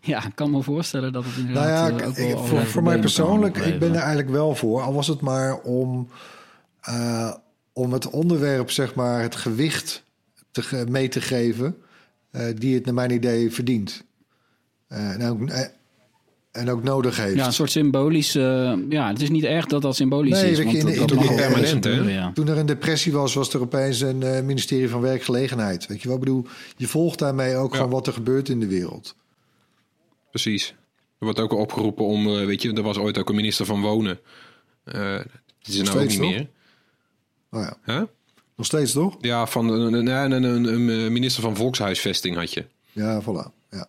[0.00, 2.98] ja, ik kan me voorstellen dat het Nou inderdaad ja, eh, ik- voor, voor mij
[2.98, 4.80] persoonlijk, ik ben er eigenlijk wel voor.
[4.82, 6.08] Al was het maar om,
[6.80, 7.34] eh,
[7.72, 10.04] om het onderwerp, zeg maar, het gewicht
[10.50, 11.76] te, mee te geven...
[12.30, 14.04] eh, die het naar mijn idee verdient.
[14.88, 15.60] En, ook, eh,
[16.50, 17.34] en ook nodig heeft.
[17.36, 18.34] Ja, een soort symbolisch.
[18.34, 20.58] eh, ja, het is niet erg dat dat symbolisch Nee, is.
[20.62, 21.90] want in de- dat, in dat permanent, hè?
[21.90, 22.32] ja.
[22.34, 25.86] Toen er een depressie was, was er opeens een eh, ministerie van Werkgelegenheid.
[25.86, 26.46] Weet je wat ik bedoel?
[26.76, 27.78] Je volgt daarmee ook Ja.
[27.78, 29.14] van wat er gebeurt in de wereld.
[30.30, 30.68] Precies.
[31.18, 33.80] Er wordt ook opgeroepen om, eh, weet je, er was ooit ook een minister van
[33.80, 34.18] Wonen.
[34.84, 35.18] Eh
[35.62, 36.30] die is er nou ook niet toch?
[36.30, 36.48] meer.
[37.50, 37.98] Nou ja, Hè?
[38.56, 39.16] nog steeds toch?
[39.20, 42.64] Ja, van een, een, een, een, een minister van Volkshuisvesting had je.
[42.92, 43.50] Ja, voilà.
[43.70, 43.86] Ja.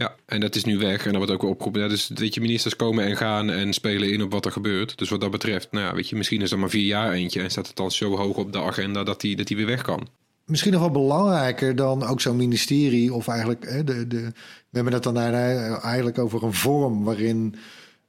[0.00, 1.82] Ja, en dat is nu weg en dat wordt ook weer opgeroepen.
[1.82, 4.98] Ja, dus weet je, ministers komen en gaan en spelen in op wat er gebeurt.
[4.98, 7.42] Dus wat dat betreft, nou ja, weet je, misschien is er maar vier jaar eentje
[7.42, 9.82] en staat het dan zo hoog op de agenda dat die, dat die weer weg
[9.82, 10.08] kan.
[10.44, 14.32] Misschien nog wel belangrijker dan ook zo'n ministerie, of eigenlijk, hè, de, de, we
[14.70, 17.54] hebben het dan eigenlijk over een vorm waarin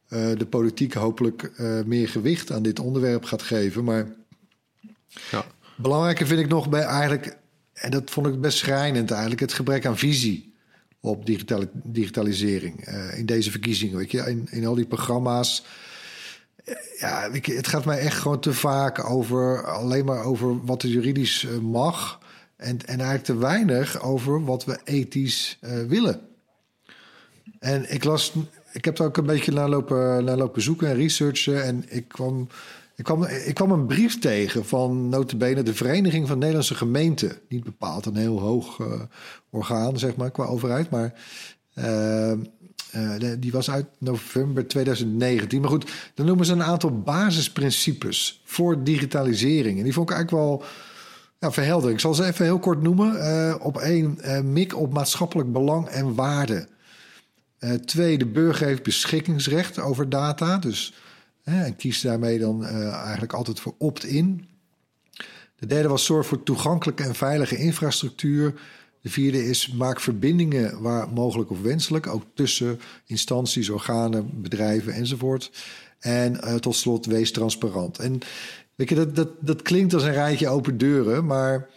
[0.07, 3.83] eh, de politiek hopelijk eh, meer gewicht aan dit onderwerp gaat geven.
[3.83, 4.07] Maar
[5.31, 5.45] Ja.
[5.75, 7.37] belangrijker vind ik nog bij eigenlijk,
[7.73, 10.50] en dat vond ik best schrijnend eigenlijk, het gebrek aan visie
[11.01, 11.25] op
[11.83, 13.97] digitalisering eh, in deze verkiezingen.
[13.97, 15.65] Weet je, in, in al die programma's.
[16.63, 20.83] Eh, Ja, je, het gaat mij echt gewoon te vaak over alleen maar over wat
[20.83, 22.19] er juridisch eh, mag.
[22.55, 26.21] En, en eigenlijk te weinig over wat we ethisch willen.
[27.59, 28.33] En ik las,
[28.71, 31.63] ik heb er ook een beetje naar lopen, naar lopen zoeken en researchen.
[31.63, 32.47] En ik kwam,
[33.01, 37.37] ik, kwam, ik kwam een brief tegen van notabene de Vereniging van Nederlandse Gemeenten.
[37.49, 39.01] Niet bepaald een heel hoog eh,
[39.49, 40.89] orgaan, zeg maar, qua overheid.
[40.89, 41.13] Maar
[41.73, 42.37] eh, eh,
[43.39, 45.61] die was uit november 2019.
[45.61, 49.77] Maar goed, dan noemen ze een aantal basisprincipes voor digitalisering.
[49.77, 50.63] En die vond ik eigenlijk wel
[51.39, 51.93] ja, verheldering.
[51.93, 53.61] Ik zal ze even heel kort noemen.
[53.61, 56.67] Op één, mik op maatschappelijk belang en waarde.
[57.85, 60.57] Twee, de burger heeft beschikkingsrecht over data.
[60.57, 60.93] Dus
[61.43, 64.49] en kies daarmee dan eh, eigenlijk altijd voor opt-in.
[65.55, 68.61] De derde was zorg voor toegankelijke en veilige infrastructuur.
[69.01, 75.51] De vierde is maak verbindingen waar mogelijk of wenselijk, ook tussen instanties, organen, bedrijven enzovoort.
[75.99, 77.99] En eh, tot slot wees transparant.
[77.99, 78.19] En
[78.75, 81.69] weet je, dat, dat, dat klinkt als een rijtje open deuren, maar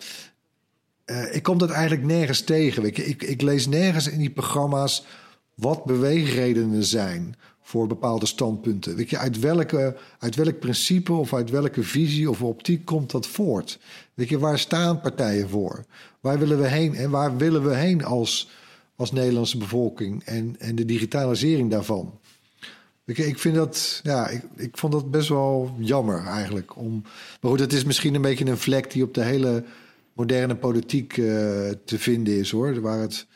[1.04, 2.82] eh, ik kom dat eigenlijk nergens tegen.
[2.82, 3.06] Weet je.
[3.06, 5.04] Ik, ik lees nergens in die programma's
[5.54, 8.96] wat beweegredenen zijn voor bepaalde standpunten.
[8.96, 13.26] Weet je, uit, welke, uit welk principe of uit welke visie of optiek komt dat
[13.26, 13.78] voort?
[14.14, 15.84] Weet je, waar staan partijen voor?
[16.20, 18.50] Waar willen we heen en waar willen we heen als,
[18.96, 22.18] als Nederlandse bevolking en, en de digitalisering daarvan?
[23.04, 26.76] Ik vind dat, ja, ik, ik vond dat best wel jammer eigenlijk.
[26.76, 27.02] Om,
[27.40, 29.64] maar goed, het is misschien een beetje een vlek die op de hele
[30.12, 31.24] moderne politiek eh,
[31.84, 32.80] te vinden is hoor.
[32.80, 33.26] Waar het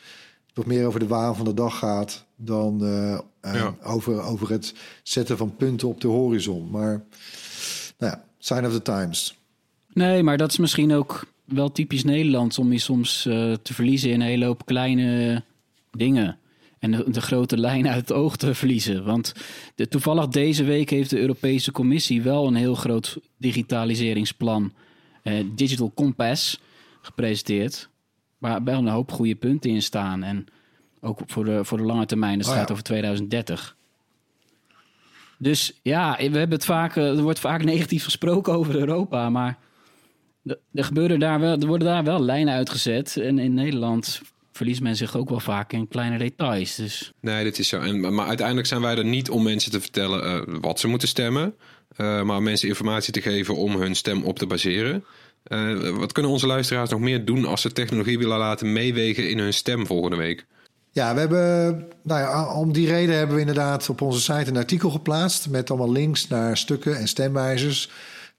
[0.52, 3.74] toch meer over de waan van de dag gaat dan eh, eh, Ja.
[3.82, 6.70] over, over het zetten van punten op de horizon.
[6.70, 7.04] Maar
[7.98, 9.36] nou ja, sign of the times.
[9.92, 14.10] Nee, maar dat is misschien ook wel typisch Nederlands om je soms eh, te verliezen
[14.10, 15.42] in een hele hoop kleine
[15.90, 16.38] dingen.
[16.78, 19.04] En de, de grote lijn uit het oog te verliezen.
[19.04, 19.32] Want
[19.74, 24.72] de, toevallig deze week heeft de Europese Commissie wel een heel groot digitaliseringsplan,
[25.22, 26.60] eh, Digital Compass,
[27.00, 27.88] gepresenteerd.
[28.38, 30.22] Waar wel een hoop goede punten in staan.
[30.22, 30.46] En
[31.00, 33.76] ook voor de, voor de lange termijn, dat Oh gaat over 2030.
[35.38, 39.58] Dus ja, we hebben het vaak, eh, er wordt vaak negatief gesproken over Europa, maar
[40.72, 43.16] er, gebeuren daar wel, er worden daar wel lijnen uitgezet.
[43.16, 44.20] En in Nederland
[44.52, 46.74] verliest men zich ook wel vaak in kleine details.
[46.74, 47.80] Dus Nee, dit is zo.
[47.80, 51.08] En, maar uiteindelijk zijn wij er niet om mensen te vertellen eh, wat ze moeten
[51.08, 51.54] stemmen.
[51.96, 55.04] eh, maar om mensen informatie te geven om hun stem op te baseren.
[55.94, 59.52] Wat kunnen onze luisteraars nog meer doen als ze technologie willen laten meewegen in hun
[59.54, 60.46] stem volgende week?
[60.98, 64.56] Ja, we hebben, nou ja, om die reden hebben we inderdaad op onze site een
[64.56, 67.90] artikel geplaatst met allemaal links naar stukken en stemwijzers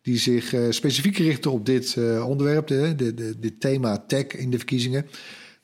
[0.01, 4.25] die zich eh, specifiek richten op dit eh, onderwerp, de, de, de- dit thema tech
[4.25, 5.05] in de verkiezingen.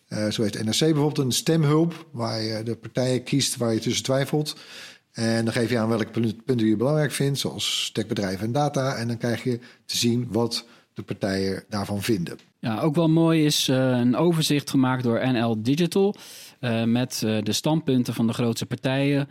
[0.08, 4.03] Eh, zo heeft NRC bijvoorbeeld een stemhulp waar je de partijen kiest waar je tussen
[4.03, 4.55] twijfelt.
[5.12, 8.95] En dan geef je aan welke punt- punten je belangrijk vindt, zoals techbedrijven en data.
[8.95, 12.38] En dan krijg je te zien wat de partijen daarvan vinden.
[12.60, 16.15] Ja, ook wel mooi is eh, een overzicht gemaakt door NL Digital.
[16.60, 19.27] eh, met eh, de standpunten van de grootste partijen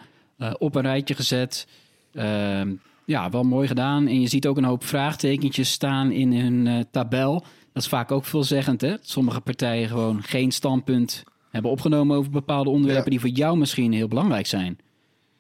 [0.59, 1.67] op een rijtje gezet.
[2.13, 2.73] Ehm,
[3.05, 4.07] ja, wel mooi gedaan.
[4.07, 7.33] En je ziet ook een hoop vraagtekentjes staan in hun tabel.
[7.73, 8.95] Dat is vaak ook veelzeggend, hè?
[9.01, 13.11] Sommige partijen gewoon geen standpunt hebben opgenomen over bepaalde onderwerpen Ja.
[13.11, 14.79] die voor jou misschien heel belangrijk zijn.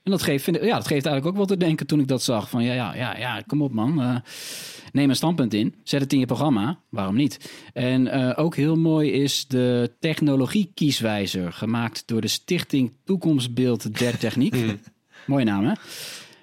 [0.04, 2.08] En dat geeft, vind ik- ja, dat geeft eigenlijk ook wel te denken toen ik
[2.08, 2.50] dat zag.
[2.50, 4.00] Van ja, ja, ja, ja kom op man.
[4.02, 4.16] Eh,
[4.92, 5.74] neem een standpunt in.
[5.82, 6.78] Zet het in je programma.
[6.88, 7.52] Waarom niet?
[7.72, 11.52] En eh, ook heel mooi is de technologie-kieswijzer.
[11.52, 14.56] Gemaakt door de Stichting Toekomstbeeld der Techniek.
[15.26, 15.72] Mooie naam, hè?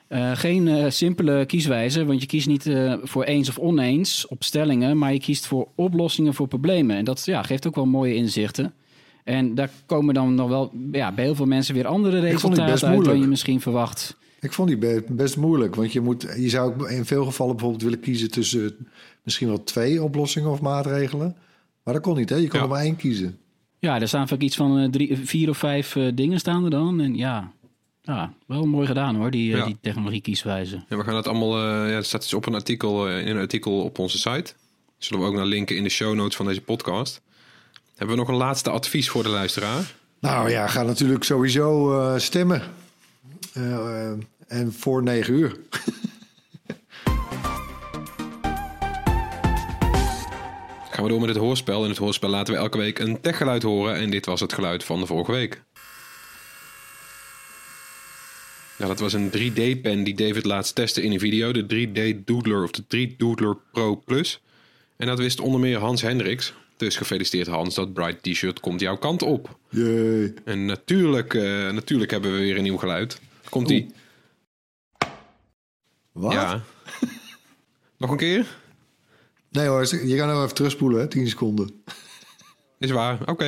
[0.07, 2.69] Eh, geen simpele kieswijzer, want je kiest niet
[3.03, 6.95] voor eens of oneens op stellingen, maar je kiest voor oplossingen voor problemen.
[6.95, 8.73] En dat ja, geeft ook wel mooie inzichten.
[9.23, 13.05] En daar komen dan nog wel ja, bij heel veel mensen weer andere resultaten uit
[13.05, 14.15] dan je misschien verwacht.
[14.39, 17.51] Ik vond die be- best moeilijk, want je, moet, je zou ook in veel gevallen
[17.55, 18.87] bijvoorbeeld willen kiezen tussen
[19.23, 21.35] misschien wel twee oplossingen of maatregelen.
[21.83, 22.35] Maar dat kon niet, hè?
[22.35, 22.65] Je kon Ja.
[22.65, 23.37] er maar één kiezen.
[23.79, 26.69] Ja, er staan vaak iets van eh, drie, vier of vijf eh, dingen staan er
[26.69, 27.01] dan.
[27.01, 27.51] En ja,
[28.01, 29.65] ja wel mooi gedaan hoor, die, eh, Ja.
[29.65, 30.83] die technologie kieswijze.
[30.89, 33.41] En we gaan dat allemaal, eh, ja, het staat dus op een artikel, in een
[33.41, 34.53] artikel op onze site.
[34.97, 37.21] Zullen we ook naar linken in de show notes van deze podcast.
[37.95, 39.93] Hebben we nog een laatste advies voor de luisteraar?
[40.19, 42.61] Nou ja, ga natuurlijk sowieso eh, stemmen.
[43.53, 44.11] Eh,
[44.47, 45.55] en voor negen uur.
[50.91, 51.83] Gaan we door met het hoorspel.
[51.83, 53.95] In het hoorspel laten we elke week een techgeluid horen.
[53.95, 55.61] En dit was het geluid van de vorige week.
[58.77, 61.51] Ja, dat was een 3D-pen die David laatst testte in een video.
[61.51, 64.41] De 3D Doodler of de 3D Doodler Pro Plus.
[64.97, 66.53] En dat wist onder meer Hans Hendricks.
[66.81, 69.57] Dus gefeliciteerd Hans, dat Bright T-shirt komt jouw kant op.
[69.69, 70.33] Jee.
[70.45, 73.19] En natuurlijk, eh, natuurlijk hebben we weer een nieuw geluid.
[73.49, 73.91] Komt-ie.
[76.11, 76.31] Wat?
[76.33, 76.61] Ja.
[77.97, 78.45] Nog een keer?
[79.49, 81.07] Nee hoor, je kan nou even terugspoelen, hè?
[81.07, 81.83] 10 seconden.
[82.79, 83.19] Is waar.
[83.25, 83.45] Oké.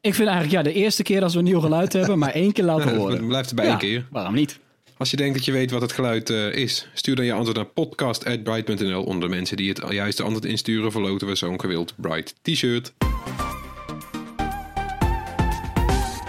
[0.00, 2.52] Ik vind eigenlijk ja, de eerste keer als we een nieuw geluid hebben, maar één
[2.52, 3.26] keer laten horen.
[3.26, 4.06] blijft erbij Ja, één keer.
[4.10, 4.58] Waarom niet?
[5.02, 7.56] Als je denkt dat je weet wat het geluid eh, is, stuur dan je antwoord
[7.56, 9.04] naar podcast.bright.nl.
[9.04, 12.92] Onder de mensen die het juiste antwoord insturen, verloten we zo'n gewild Bright t-shirt.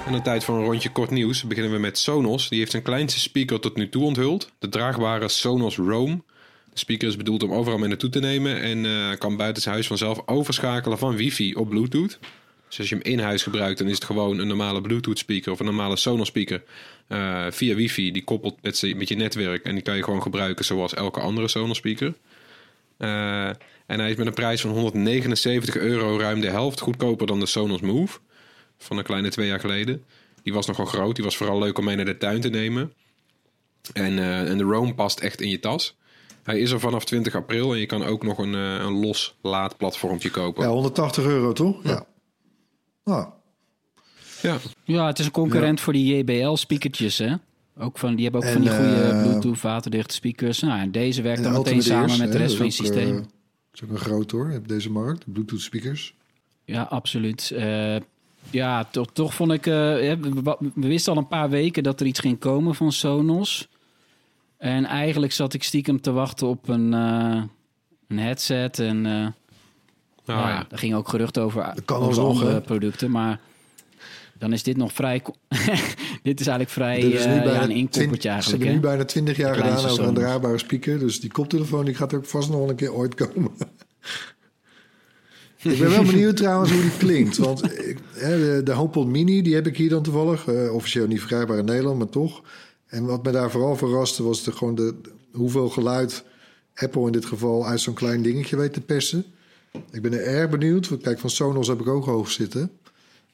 [0.06, 2.50] En de tijd voor een rondje kort nieuws beginnen we met Sonos.
[2.50, 4.52] Die heeft zijn kleinste speaker tot nu toe onthuld.
[4.60, 6.24] De draagbare Sonos Roam.
[6.72, 9.74] De speaker is bedoeld om overal mee naartoe te nemen en eh, kan buiten zijn
[9.74, 12.20] huis vanzelf overschakelen van wifi op bluetooth.
[12.74, 15.52] Dus als je hem in huis gebruikt, dan is het gewoon een normale Bluetooth speaker
[15.52, 16.64] of een normale Sonos speaker
[17.08, 18.12] eh, via wifi.
[18.12, 21.48] Die koppelt met, met je netwerk en die kan je gewoon gebruiken zoals elke andere
[21.48, 22.14] Sonos speaker.
[22.98, 23.48] Eh,
[23.86, 27.46] en hij is met een prijs van 179 euro ruim de helft goedkoper dan de
[27.46, 28.20] Sonos Move
[28.78, 30.04] van een kleine twee jaar geleden.
[30.44, 32.94] Die was nogal groot, die was vooral leuk om mee naar de tuin te nemen.
[33.94, 35.98] En, eh, en de Roam past echt in je tas.
[36.44, 39.36] Hij is er vanaf 20 april en je kan ook nog een, eh, een los
[39.42, 40.64] laadplatformpje kopen.
[40.64, 41.84] Ja, 180 euro toch?
[41.84, 42.06] Ja.
[43.04, 43.28] Nou,
[44.42, 47.36] Ja, Ja, het is een concurrent voor die JBL-speakertjes, hè?
[47.78, 50.60] Ook van, die hebben ook En, van die goede eh, Bluetooth waterdichte speakers.
[50.60, 53.16] Nou, en deze werkt en dan meteen samen met de rest van je systeem.
[53.16, 53.26] Dat
[53.74, 55.32] is ook een groot hoor, op deze markt.
[55.32, 56.16] Bluetooth speakers.
[56.66, 57.52] Ja, absoluut.
[57.52, 57.96] Eh,
[58.50, 59.68] ja, toch, toch vond ik...
[59.68, 63.68] eh, hè, we, wisten al een paar weken dat er iets ging komen van Sonos.
[64.58, 67.44] En eigenlijk zat ik stiekem te wachten op een, eh,
[68.08, 68.80] een headset.
[68.80, 69.28] En eh
[70.26, 70.66] nou ja, ja.
[70.70, 72.62] er ging ook gerucht over, kan over alsnog, andere hè?
[72.62, 73.12] producten.
[73.12, 73.40] Maar
[74.38, 75.22] dan is dit nog vrij...
[76.24, 78.64] dit is eigenlijk vrij Dit is nu eh, bijna ja, een 20 inkoppertje Ze eigenlijk.
[78.64, 81.00] hebben nu bijna 20 jaar gedaan over een draagbare speaker.
[81.00, 83.52] Dus die koptelefoon die gaat ook vast nog wel een keer ooit komen.
[85.62, 87.38] ik ben wel benieuwd trouwens hoe die klinkt.
[87.38, 90.48] Want ik, hè, de, de HomePod Mini, die heb ik hier dan toevallig.
[90.48, 92.42] eh, officieel niet verkrijgbaar in Nederland, maar toch.
[92.88, 94.96] En wat me daar vooral verraste was de, gewoon de,
[95.32, 96.24] hoeveel geluid
[96.76, 99.26] Apple in dit geval uit zo'n klein dingetje weet te persen.
[99.92, 100.90] Ik ben er erg benieuwd.
[100.90, 102.72] Want Kijk, van Sonos heb ik ook hoog zitten.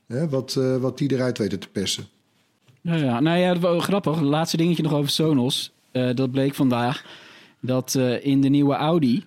[0.08, 2.08] Hè, wat, eh, wat die eruit weten te persen.
[2.82, 3.20] Ja, ja.
[3.20, 4.22] Nou ja, grappig.
[4.22, 5.72] Laatste dingetje nog over Sonos.
[5.92, 7.06] Eh, dat bleek vandaag
[7.62, 9.26] dat eh, in de nieuwe Audi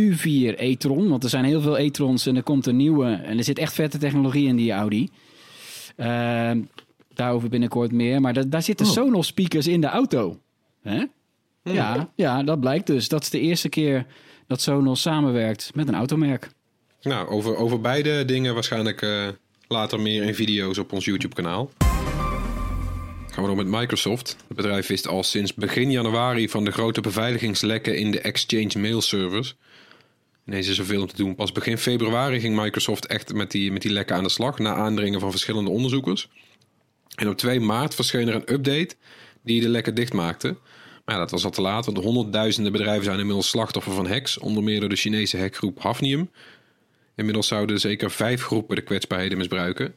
[0.00, 1.08] Q4 e-tron.
[1.08, 3.12] Want er zijn heel veel e-trons en er komt een nieuwe.
[3.12, 5.08] En er zit echt vette technologie in die Audi.
[5.96, 6.62] Ehm,
[7.14, 8.20] daarover binnenkort meer.
[8.20, 8.92] Maar da- daar zitten Oh.
[8.92, 10.38] Sonos speakers in de auto.
[10.82, 11.04] Hè?
[11.62, 13.08] Ja, ja, dat blijkt dus.
[13.08, 14.06] Dat is de eerste keer
[14.46, 16.48] dat Sonos samenwerkt met een automerk.
[17.02, 19.28] Nou, over, over beide dingen waarschijnlijk eh,
[19.68, 21.70] later meer in video's op ons YouTube-kanaal.
[23.30, 24.36] Gaan we door met Microsoft.
[24.48, 29.00] Het bedrijf wist al sinds begin januari van de grote beveiligingslekken in de Exchange mail
[29.00, 29.56] servers.
[30.46, 31.34] Ineens is er veel om te doen.
[31.34, 34.74] Pas begin februari ging Microsoft echt met die, met die lekken aan de slag, na
[34.74, 36.28] aandringen van verschillende onderzoekers.
[37.14, 38.94] En op 2 maart verscheen er een update
[39.42, 40.56] die de lekken dichtmaakte.
[41.04, 44.38] Maar ja, dat was al te laat, want honderdduizenden bedrijven zijn inmiddels slachtoffer van hacks,
[44.38, 46.30] onder meer door de Chinese hackgroep Hafnium.
[47.16, 49.94] Inmiddels zouden zeker vijf groepen de kwetsbaarheden misbruiken.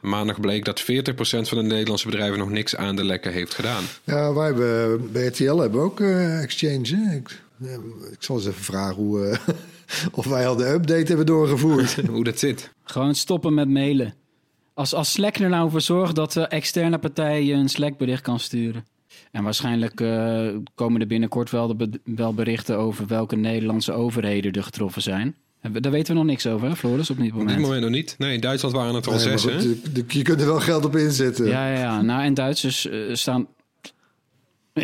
[0.00, 0.84] Maandag bleek dat 40%
[1.24, 3.84] van de Nederlandse bedrijven nog niks aan de lekken heeft gedaan.
[4.04, 6.96] Ja, wij hebben, bij RTL hebben we ook eh, Exchange.
[6.96, 7.16] Hè?
[7.16, 7.72] Ik, eh,
[8.12, 9.48] ik zal eens even vragen hoe, eh,
[10.18, 11.96] of wij al de update hebben doorgevoerd.
[12.10, 12.70] Hoe dat zit.
[12.84, 14.14] Gewoon stoppen met mailen.
[14.74, 18.40] Als, als Slack er nou voor zorgt dat de externe partij je een Slack-bericht kan
[18.40, 18.84] sturen.
[19.32, 24.52] En waarschijnlijk eh, komen er binnenkort wel, de be- wel berichten over welke Nederlandse overheden
[24.52, 25.34] er getroffen zijn.
[25.72, 27.50] Daar weten we nog niks over, hè, Floris, op dit Op moment.
[27.56, 28.14] dit moment nog niet.
[28.18, 30.02] Nee, in Duitsland waren het er al Nee, zes, goed, hè?
[30.08, 31.46] je kunt er wel geld op inzetten.
[31.46, 32.02] Ja, ja, ja.
[32.02, 33.46] Nou, en Duitsers eh, staan...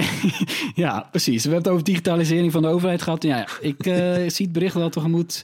[0.74, 1.44] ja, precies.
[1.44, 3.22] We hebben het over digitalisering van de overheid gehad.
[3.22, 3.48] Ja, ja.
[3.60, 5.40] ik eh, zie het bericht wel tegemoet.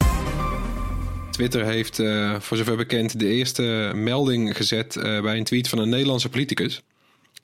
[1.31, 5.79] Twitter heeft, eh, voor zover bekend, de eerste melding gezet eh, bij een tweet van
[5.79, 6.83] een Nederlandse politicus.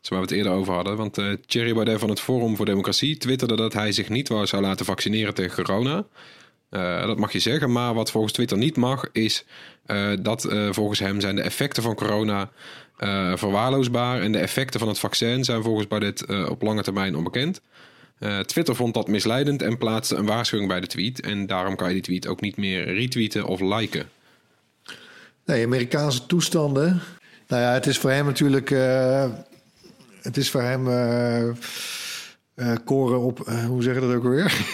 [0.09, 0.97] Waar we het eerder over hadden.
[0.97, 4.47] Want eh Thierry Baudet van het Forum voor Democratie twitterde dat hij zich niet wou
[4.47, 6.05] zou laten vaccineren tegen corona.
[6.71, 9.45] Eh, dat mag je zeggen, maar wat volgens Twitter niet mag, is
[9.87, 12.51] eh, dat volgens hem zijn de effecten van corona
[13.35, 14.21] verwaarloosbaar.
[14.21, 17.61] En de effecten van het vaccin zijn volgens Baudet op lange termijn onbekend.
[18.47, 21.21] Twitter vond dat misleidend en plaatste een waarschuwing bij de tweet.
[21.21, 24.09] En daarom kan je die tweet ook niet meer retweeten of liken.
[25.45, 27.01] Nee, Amerikaanse toestanden.
[27.49, 28.71] Nou ja, het is voor hem natuurlijk.
[30.29, 30.89] Het is voor hem.
[30.89, 33.41] eh, eh, koren op.
[33.41, 34.67] eh, hoe zeg je dat ook alweer?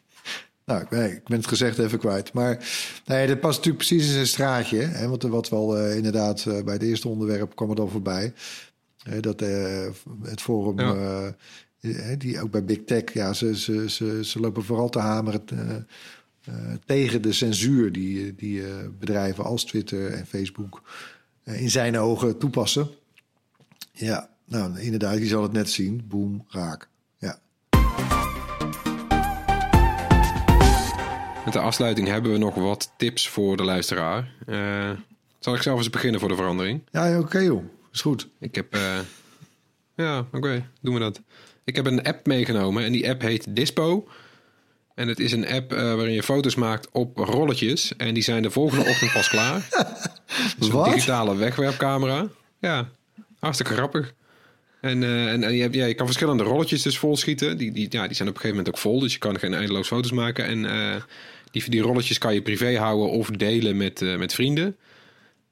[0.66, 2.32] nou, ik ben, ik ben het gezegd even kwijt.
[2.32, 2.68] Maar
[3.04, 4.78] nee, dat past natuurlijk precies in zijn straatje.
[4.78, 5.08] Hè?
[5.08, 8.32] Want wat wel eh, inderdaad bij het eerste onderwerp kwam het al voorbij.
[9.20, 9.40] Dat
[10.22, 10.78] het forum.
[10.80, 11.34] Ja.
[12.18, 13.12] die ook bij Big Tech.
[13.12, 15.44] Ja, ze, ze, ze, ze lopen vooral te hameren.
[16.86, 18.62] tegen de censuur die, die
[18.98, 20.82] bedrijven als Twitter en Facebook
[21.44, 22.88] in zijn ogen toepassen.
[23.92, 26.04] Ja, nou inderdaad, je zal het net zien.
[26.08, 26.88] Boom, raak.
[27.18, 27.38] Ja.
[31.44, 34.32] Met de afsluiting hebben we nog wat tips voor de luisteraar.
[34.46, 34.90] Eh,
[35.38, 36.82] zal ik zelf eens beginnen voor de verandering?
[36.90, 37.64] Ja, oké joh.
[37.92, 38.28] Is goed.
[38.40, 38.74] Ik heb.
[38.74, 38.98] eh,
[39.96, 41.20] ja, oké, doen we dat.
[41.64, 44.08] Ik heb een app meegenomen en die app heet Dispo.
[44.94, 47.96] En het is een app eh, waarin je foto's maakt op rolletjes.
[47.96, 49.68] En die zijn de volgende ochtend pas klaar.
[50.58, 52.28] Dus een digitale wegwerpcamera.
[52.58, 52.88] Ja,
[53.38, 54.14] hartstikke grappig.
[54.86, 57.56] En, eh, en, en je, ja, je kan verschillende rolletjes dus volschieten.
[57.56, 59.00] Die, die, ja, die zijn op een gegeven moment ook vol.
[59.00, 60.44] Dus je kan geen eindeloos foto's maken.
[60.44, 61.02] En eh,
[61.50, 64.76] die, die rolletjes kan je privé houden of delen met, eh, met vrienden.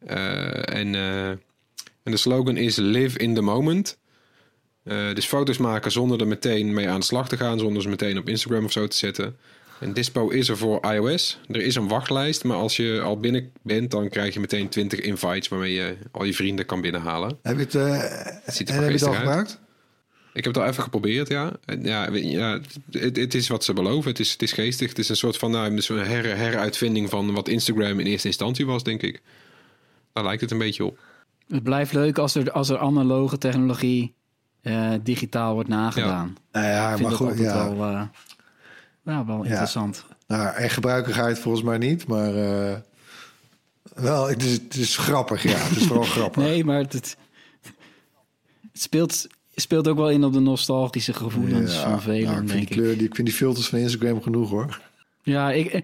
[0.05, 3.99] En, en de slogan is Live in the Moment.
[5.15, 7.59] Dus foto's maken zonder er meteen mee aan de slag te gaan.
[7.59, 9.37] Zonder ze meteen op Instagram of zo te zetten.
[9.81, 11.39] En Dispo is er voor iOS.
[11.49, 12.45] Er is een wachtlijst.
[12.45, 15.49] Maar als je al binnen bent, dan krijg je meteen 20 invites...
[15.49, 17.39] waarmee je al je vrienden kan binnenhalen.
[17.43, 19.19] Heb je het, eh, ziet er en heb je het al uit.
[19.19, 19.61] gebruikt?
[20.33, 21.53] Ik heb het al even geprobeerd, ja.
[21.65, 22.61] En Ja, ja
[22.91, 24.11] het, het is wat ze beloven.
[24.11, 24.89] Het is, het is geestig.
[24.89, 28.67] Het is een soort van nou, een her, heruitvinding van wat Instagram in eerste instantie
[28.67, 29.23] was, denk ik.
[30.13, 30.99] Daar lijkt het een beetje op.
[31.49, 34.15] Het blijft leuk als er, als er analoge technologie
[34.63, 36.37] eh, digitaal wordt nagedaan.
[36.53, 37.39] Nou ja, Ik vind maar goed.
[37.39, 37.77] Ja.
[37.77, 38.03] wel, eh,
[39.05, 40.05] ja, wel interessant.
[40.27, 40.71] Nou, en
[41.29, 42.07] het volgens mij niet.
[42.07, 42.77] Maar eh,
[43.95, 45.43] wel, het is, het is grappig.
[45.43, 46.43] Ja, het is vooral grappig.
[46.43, 47.17] Nee, maar het,
[48.73, 52.69] speelt, speelt ook wel in op de nostalgische gevoelens van velen, nou, ik, vind denk
[52.69, 52.83] die ik.
[52.83, 54.81] kleur, die, ik vind die filters van Instagram genoeg hoor.
[55.23, 55.83] Ja, ik,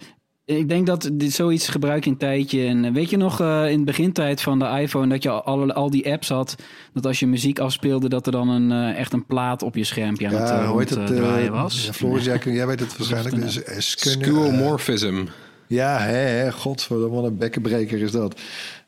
[0.56, 2.66] ik denk dat dit zoiets gebruik je een tijdje.
[2.66, 5.72] En eh, weet je nog eh, in de begintijd van de iPhone dat je al,
[5.72, 6.56] al die apps had,
[6.92, 9.84] dat als je muziek afspeelde, dat er dan een, eh, echt een plaat op je
[9.84, 10.98] schermpje aan het Ja, eh, hoe heet het?
[10.98, 11.86] ronddraaien eh, was?
[11.86, 13.34] ja, Floris, jij, jij weet het waarschijnlijk.
[13.34, 13.40] een
[13.74, 15.24] Dus, Skeuomorphism.
[15.66, 18.40] Ja, hè, hè, godverdomme, wat een bekkenbreker is dat.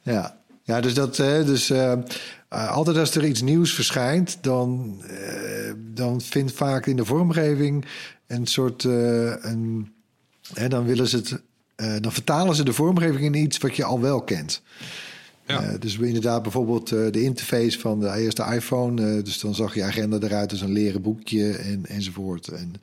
[0.03, 1.73] Ja, ja dus, dat, hè, dus
[2.53, 4.39] altijd als er iets nieuws verschijnt...
[4.41, 7.85] dan, eh, dan vindt vaak in de vormgeving
[8.27, 8.85] een soort...
[8.85, 9.93] eh, een,
[10.55, 11.43] hè, dan willen ze het...
[11.83, 14.63] eh, dan vertalen ze de vormgeving in iets wat je al wel kent.
[15.47, 15.63] Ja.
[15.63, 19.23] Eh, dus inderdaad bijvoorbeeld eh, de interface van de eerste iPhone.
[19.23, 22.49] dus dan zag je agenda eruit als een leren boekje en, enzovoort.
[22.49, 22.75] En,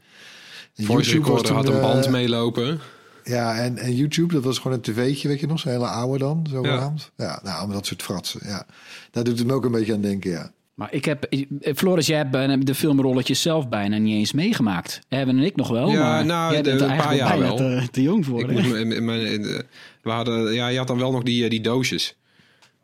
[0.76, 2.80] en Voice YouTube had een band meelopen.
[3.24, 6.18] Ja, en, en YouTube, dat was gewoon een tv'tje, weet je nog, zo'n hele oude
[6.18, 7.12] dan, zogenaamd.
[7.16, 7.26] Ja.
[7.26, 8.66] ja, nou, dat soort fratsen, ja.
[9.12, 10.52] Daar doet het me ook een beetje aan denken, ja.
[10.80, 15.00] Maar ik heb, eh, Floris, jij hebt eh, de filmrolletjes zelf bijna niet eens meegemaakt.
[15.08, 15.90] Hebben en ik nog wel.
[15.90, 17.56] Ja, maar nou, jij de- bent een paar jaar bijna wel.
[17.56, 18.40] Te, te jong voor.
[18.40, 18.70] Ik moest,
[19.02, 19.66] mijn- in de-
[20.04, 22.16] we hadden, ja, je had dan wel nog die, eh, die doosjes.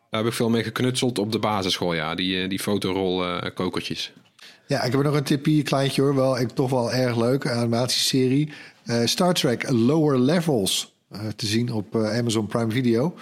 [0.10, 2.16] Daar heb ik veel mee geknutseld op de basisschool, ja.
[2.16, 4.14] Die, eh, die fotorol eh, kokertjes.
[4.68, 6.16] Ja, ik heb nog een tipje, kleintje hoor.
[6.16, 8.52] Wel, ik, toch wel erg leuk, een animatieserie.
[8.86, 10.94] Eh, Star Trek Lower Levels.
[11.12, 13.16] eh, te zien op eh, Amazon Prime Video.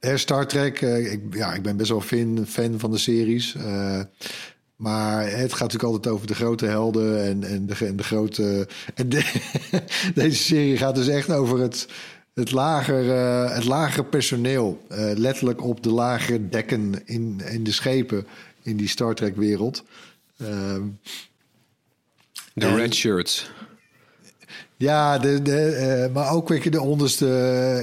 [0.00, 3.54] Star Trek, eh, ik, ja, ik ben best wel fan, fan van de series.
[3.54, 4.00] Eh,
[4.76, 8.68] maar het gaat natuurlijk altijd over de grote helden en, en, de, en de grote...
[8.94, 9.32] En de-
[10.14, 11.88] deze serie gaat dus echt over het,
[12.34, 14.86] het, lager, eh, het lagere personeel.
[15.14, 18.26] Letterlijk op de lagere dekken in, in de schepen
[18.62, 19.84] in die Star Trek wereld.
[20.38, 20.82] Ehm,
[22.54, 23.50] De red shirts.
[24.76, 27.26] Ja, de, de, eh, maar ook weet je, de onderste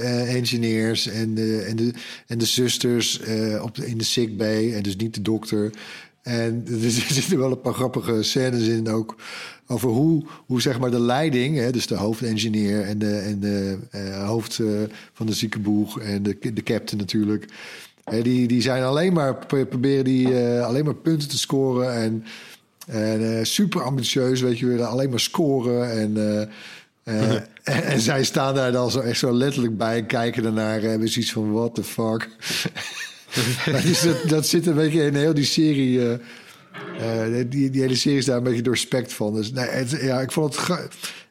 [0.02, 1.92] eh, engineers en de, en de,
[2.26, 4.74] en de zusters eh, op in de sick bay.
[4.74, 5.70] En dus niet de dokter.
[6.22, 9.16] En er zitten wel een paar grappige scènes in ook.
[9.66, 13.78] Over hoe, hoe zeg maar de leiding, hè, dus de hoofdengineer en de, en de
[14.24, 14.60] hoofd
[15.12, 17.44] van de ziekenboeg en de, de captain natuurlijk.
[18.22, 21.94] Die, die zijn alleen maar, pro- proberen die alleen maar punten te scoren.
[21.94, 22.24] En,
[22.86, 25.90] en eh, super ambitieus, weet je, willen alleen maar scoren.
[25.90, 26.42] En, eh,
[27.02, 27.32] eh,
[27.62, 30.82] en, en zij staan daar dan zo echt zo letterlijk bij en kijken daarnaar.
[30.82, 32.28] En hebben zoiets van, what the fuck.
[33.82, 36.18] Dus dat, dat zit een beetje in heel die serie.
[37.48, 39.34] die, die hele serie is daar een beetje doorspekt van.
[39.34, 40.78] Dus nee, het, ja, ik vond het.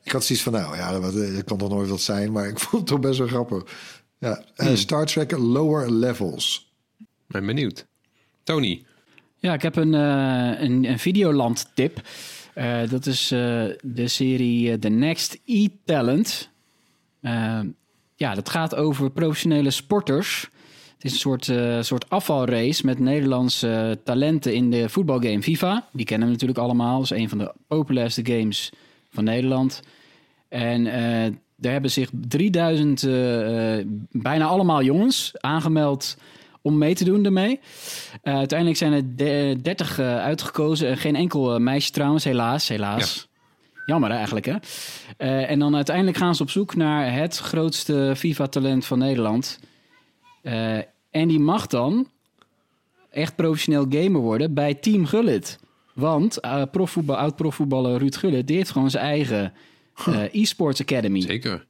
[0.04, 2.32] Ik had zoiets van, nou ja, dat, dat kan toch nooit wat zijn.
[2.32, 3.64] Maar ik vond het toch best wel grappig.
[4.18, 6.74] Ja, eh, Star Trek Lower Levels.
[7.28, 7.86] Ben benieuwd.
[8.44, 8.86] Tony.
[9.38, 12.02] Ja, ik heb een, eh een, een Videoland tip.
[12.54, 16.50] Eh, dat is eh, de serie The Next E-Talent.
[18.16, 20.50] Ja, dat gaat over professionele sporters.
[20.94, 21.52] Het is een soort,
[21.86, 25.88] soort afvalrace met Nederlandse talenten in de voetbalgame FIFA.
[25.92, 26.96] Die kennen we natuurlijk allemaal.
[26.96, 28.72] Dat is een van de populairste games
[29.10, 29.82] van Nederland.
[30.50, 30.88] En
[31.56, 36.18] daar hebben zich 3000, eh, eh, bijna allemaal jongens, aangemeld
[36.66, 37.60] om mee te doen ermee.
[38.22, 40.88] Eh, uiteindelijk zijn er de- 30 eh, uitgekozen.
[40.88, 42.68] En geen enkel eh, meisje trouwens, helaas.
[42.68, 43.28] helaas.
[43.86, 44.56] Jammer eigenlijk, hè?
[45.18, 49.60] Eh, en dan uiteindelijk gaan ze op zoek naar het grootste FIFA-talent van Nederland.
[50.42, 50.78] Eh,
[51.12, 52.08] en die mag dan
[53.12, 55.60] echt professioneel gamer worden bij Team Gullit.
[55.94, 58.48] Want eh profvoetbal, oud-profvoetballer Ruud Gullit...
[58.48, 59.54] die heeft gewoon zijn eigen
[60.06, 61.66] eh, e-sports academy Zeker.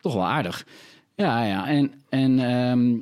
[0.00, 0.66] toch wel aardig.
[1.14, 1.66] Ja, ja.
[1.68, 2.96] En, en ehm,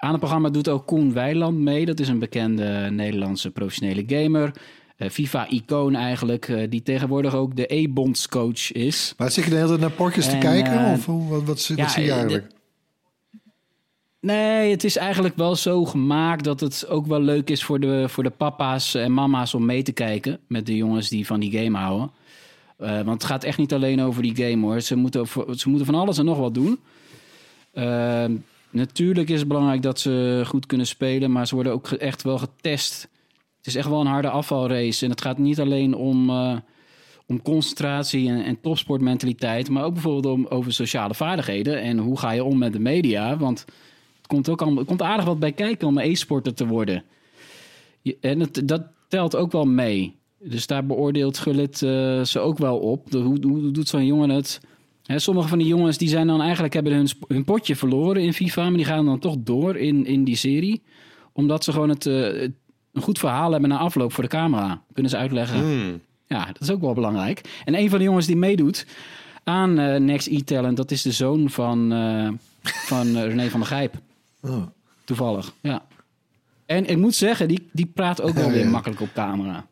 [0.00, 1.86] aan het programma doet ook Koen Weiland mee.
[1.86, 4.52] Dat is een bekende Nederlandse professionele gamer.
[4.96, 6.48] Eh, FIFA-icoon eigenlijk.
[6.48, 9.14] eh, die tegenwoordig ook de E-bondscoach is.
[9.16, 10.84] Maar zit je de hele tijd naar potjes te En, kijken?
[10.86, 11.82] eh, of hoe- wat, wat, zie je
[12.12, 12.46] eigenlijk?
[14.20, 18.04] Nee, het is eigenlijk wel zo gemaakt dat het ook wel leuk is voor de,
[18.08, 20.38] voor de papa's en mama's om mee te kijken.
[20.48, 22.10] Met de jongens die van die game houden.
[22.76, 24.80] Eh, want het gaat echt niet alleen over die game hoor.
[24.80, 25.26] Ze moeten,
[25.56, 26.78] ze moeten van alles en nog wat doen.
[27.72, 28.24] Eh,
[28.70, 32.38] natuurlijk is het belangrijk dat ze goed kunnen spelen, maar ze worden ook echt wel
[32.38, 33.08] getest.
[33.56, 35.04] Het is echt wel een harde afvalrace.
[35.04, 36.56] En het gaat niet alleen om, eh,
[37.26, 41.80] om concentratie en, en topsportmentaliteit, maar ook bijvoorbeeld om, over sociale vaardigheden.
[41.80, 43.36] En hoe ga je om met de media?
[43.36, 43.58] Want
[44.16, 47.04] het komt ook het komt aardig wat bij kijken om e-sporter te worden.
[48.20, 50.18] En het, dat telt ook wel mee.
[50.38, 53.12] Dus daar beoordeelt Gullit eh, ze ook wel op.
[53.12, 54.60] Hoe, hoe doet zo'n jongen het?
[55.18, 58.62] Sommige van die jongens die zijn dan eigenlijk hebben hun, hun potje verloren in FIFA,
[58.62, 60.82] maar die gaan dan toch door in, in die serie.
[61.32, 62.42] Omdat ze gewoon het, eh,
[62.92, 64.82] een goed verhaal hebben na afloop voor de camera.
[64.92, 65.58] Kunnen ze uitleggen.
[65.60, 66.00] Hmm.
[66.26, 67.40] Ja, dat is ook wel belangrijk.
[67.64, 68.86] En een van de jongens die meedoet
[69.44, 72.28] aan eh, Next E-Talent, dat is de zoon van, eh,
[72.62, 73.94] van René van der Gijp.
[74.40, 74.62] Oh.
[75.04, 75.82] Toevallig, ja.
[76.66, 78.70] En ik moet zeggen, die, die praat ook wel Ja, weer ja.
[78.70, 79.66] makkelijk op camera.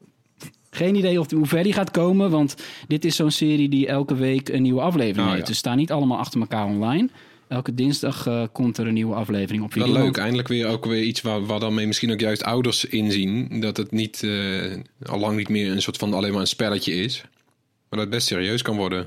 [0.79, 2.55] Geen idee of, hoe ver die gaat komen, want
[2.89, 5.39] dit is zo'n serie die elke week een nieuwe aflevering Oh, heeft.
[5.41, 5.47] ja.
[5.49, 7.09] Dus staan niet allemaal achter elkaar online.
[7.49, 10.03] Elke dinsdag eh, komt er een nieuwe aflevering op Wel video.
[10.03, 10.17] leuk.
[10.17, 13.61] Eindelijk weer ook weer iets waar, waar dan mee misschien ook juist ouders inzien.
[13.61, 16.95] Dat het niet, eh, al lang niet meer een soort van alleen maar een spelletje
[16.95, 17.21] is.
[17.89, 19.07] Maar dat het best serieus kan worden.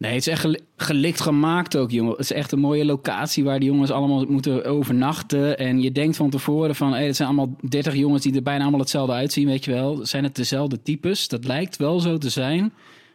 [0.00, 2.10] Nee, het is echt gel- gelikt gemaakt ook, jongen.
[2.10, 5.58] Het is echt een mooie locatie waar die jongens allemaal moeten overnachten.
[5.58, 8.62] En je denkt van tevoren van, hé, het zijn allemaal 30 jongens die er bijna
[8.62, 10.06] allemaal hetzelfde uitzien, weet je wel.
[10.06, 11.28] Zijn het dezelfde types?
[11.28, 12.60] Dat lijkt wel zo te zijn.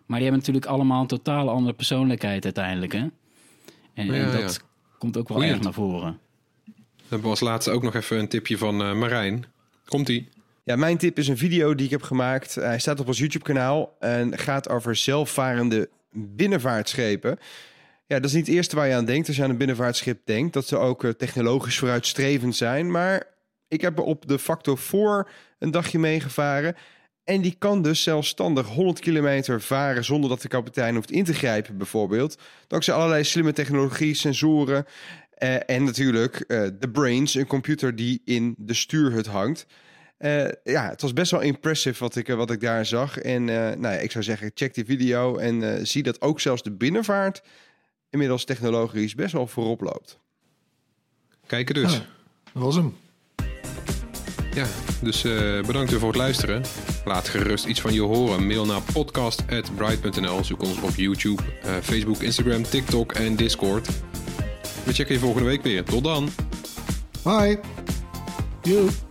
[0.06, 3.06] Maar die hebben natuurlijk allemaal een totaal andere persoonlijkheid uiteindelijk, hè.
[3.94, 4.66] En, Ja, en dat ja.
[4.98, 6.18] komt ook wel erg naar voren.
[6.66, 6.74] We
[7.10, 9.46] hebben als laatste ook nog even een tipje van eh, Marijn.
[9.86, 10.30] Komt-ie?
[10.64, 12.56] Ja, mijn tip is een video die ik heb gemaakt.
[12.56, 17.40] Hij staat op ons YouTube-kanaal en gaat over zelfvarende binnenvaartschepen.
[18.08, 20.26] Ja, dat is niet het eerste waar je aan denkt als je aan een binnenvaartschip
[20.26, 20.54] denkt.
[20.54, 22.92] Dat ze ook eh, technologisch vooruitstrevend zijn.
[22.92, 23.24] Maar
[23.68, 25.28] ik heb er op de Factor 4
[25.60, 26.76] een dagje meegevaren.
[27.24, 31.34] En die kan dus zelfstandig 100 kilometer varen zonder dat de kapitein hoeft in te
[31.34, 32.38] grijpen, bijvoorbeeld.
[32.68, 34.86] Dankzij allerlei slimme technologie, sensoren
[35.34, 39.66] eh, en natuurlijk eh, de brains, een computer die in de stuurhut hangt.
[40.18, 43.18] Eh, ja, het was best wel impressive wat ik, wat ik daar zag.
[43.18, 46.40] En eh, nou ja, ik zou zeggen, check die video en eh, zie dat ook
[46.40, 47.42] zelfs de binnenvaart
[48.10, 50.20] inmiddels technologisch best wel voorop loopt.
[51.48, 51.94] Kijken dus.
[51.94, 52.06] Ja.
[52.54, 52.96] Dat was hem.
[54.56, 54.68] Ja,
[55.02, 56.64] dus eh, bedankt weer voor het luisteren.
[57.06, 58.48] Laat gerust iets van je horen.
[58.48, 60.44] Mail naar podcast.bright.nl.
[60.44, 63.90] Zoek ons op YouTube, eh, Facebook, Instagram, TikTok en Discord.
[64.86, 65.84] We checken je volgende week weer.
[65.84, 66.30] Tot dan.
[67.24, 67.60] Bye.
[68.62, 69.05] Joep.